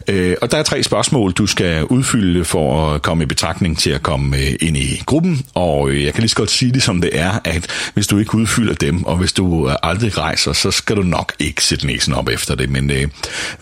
Øh, 0.07 0.35
og 0.41 0.51
der 0.51 0.57
er 0.57 0.63
tre 0.63 0.83
spørgsmål, 0.83 1.31
du 1.31 1.47
skal 1.47 1.83
udfylde 1.83 2.45
for 2.45 2.91
at 2.91 3.01
komme 3.01 3.23
i 3.23 3.27
betragtning 3.27 3.77
til 3.77 3.89
at 3.89 4.03
komme 4.03 4.37
øh, 4.37 4.53
ind 4.67 4.77
i 4.77 5.03
gruppen, 5.05 5.45
og 5.53 5.89
øh, 5.89 6.03
jeg 6.03 6.13
kan 6.13 6.21
lige 6.21 6.29
så 6.29 6.35
godt 6.35 6.51
sige 6.51 6.71
det 6.71 6.83
som 6.83 7.01
det 7.01 7.19
er, 7.19 7.39
at 7.43 7.67
hvis 7.93 8.07
du 8.07 8.17
ikke 8.17 8.35
udfylder 8.35 8.73
dem, 8.73 9.03
og 9.03 9.17
hvis 9.17 9.33
du 9.33 9.69
øh, 9.69 9.75
aldrig 9.83 10.17
rejser, 10.17 10.53
så 10.53 10.71
skal 10.71 10.95
du 10.95 11.03
nok 11.03 11.33
ikke 11.39 11.63
sætte 11.63 11.87
næsen 11.87 12.13
op 12.13 12.29
efter 12.29 12.55
det, 12.55 12.69
men 12.69 12.91
øh, 12.91 13.07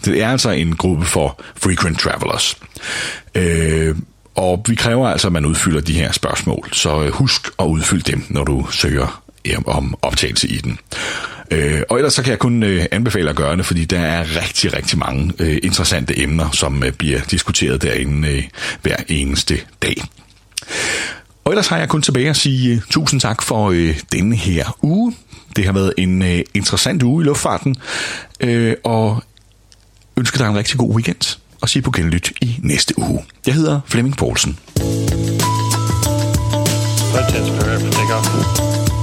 det 0.05 0.21
er 0.21 0.29
altså 0.29 0.49
en 0.49 0.75
gruppe 0.75 1.05
for 1.05 1.41
frequent 1.55 1.99
travelers. 1.99 2.57
Øh, 3.35 3.95
og 4.35 4.65
vi 4.67 4.75
kræver 4.75 5.07
altså, 5.07 5.27
at 5.27 5.33
man 5.33 5.45
udfylder 5.45 5.81
de 5.81 5.93
her 5.93 6.11
spørgsmål, 6.11 6.69
så 6.71 7.03
øh, 7.03 7.11
husk 7.11 7.47
at 7.59 7.65
udfylde 7.65 8.11
dem, 8.11 8.25
når 8.29 8.43
du 8.43 8.67
søger 8.71 9.21
om 9.65 9.95
optagelse 10.01 10.47
i 10.47 10.57
den. 10.57 10.79
Øh, 11.51 11.81
og 11.89 11.97
ellers 11.97 12.13
så 12.13 12.23
kan 12.23 12.31
jeg 12.31 12.39
kun 12.39 12.63
øh, 12.63 12.85
anbefale 12.91 13.29
at 13.29 13.35
gøre 13.35 13.57
det, 13.57 13.65
fordi 13.65 13.85
der 13.85 13.99
er 13.99 14.21
rigtig, 14.41 14.73
rigtig 14.73 14.97
mange 14.97 15.33
øh, 15.39 15.57
interessante 15.63 16.19
emner, 16.19 16.51
som 16.51 16.83
øh, 16.83 16.91
bliver 16.91 17.19
diskuteret 17.31 17.81
derinde 17.81 18.27
øh, 18.27 18.43
hver 18.81 18.95
eneste 19.07 19.59
dag. 19.81 19.95
Og 21.45 21.51
ellers 21.51 21.67
har 21.67 21.77
jeg 21.77 21.89
kun 21.89 22.01
tilbage 22.01 22.29
at 22.29 22.35
sige 22.35 22.73
øh, 22.75 22.81
tusind 22.89 23.21
tak 23.21 23.41
for 23.41 23.71
øh, 23.71 23.99
denne 24.11 24.35
her 24.35 24.77
uge. 24.81 25.15
Det 25.55 25.65
har 25.65 25.73
været 25.73 25.93
en 25.97 26.21
øh, 26.21 26.39
interessant 26.53 27.03
uge 27.03 27.23
i 27.23 27.25
luftfarten, 27.25 27.75
øh, 28.39 28.75
og 28.83 29.23
ønsker 30.17 30.37
dig 30.37 30.47
en 30.47 30.57
rigtig 30.57 30.77
god 30.77 30.95
weekend, 30.95 31.37
og 31.61 31.69
sige 31.69 31.83
på 31.83 31.91
genlyt 31.91 32.31
i 32.41 32.59
næste 32.63 32.99
uge. 32.99 33.25
Jeg 33.45 33.53
hedder 33.53 33.79
Flemming 33.87 34.17
Poulsen. 34.17 34.59
Hi, 37.15 38.94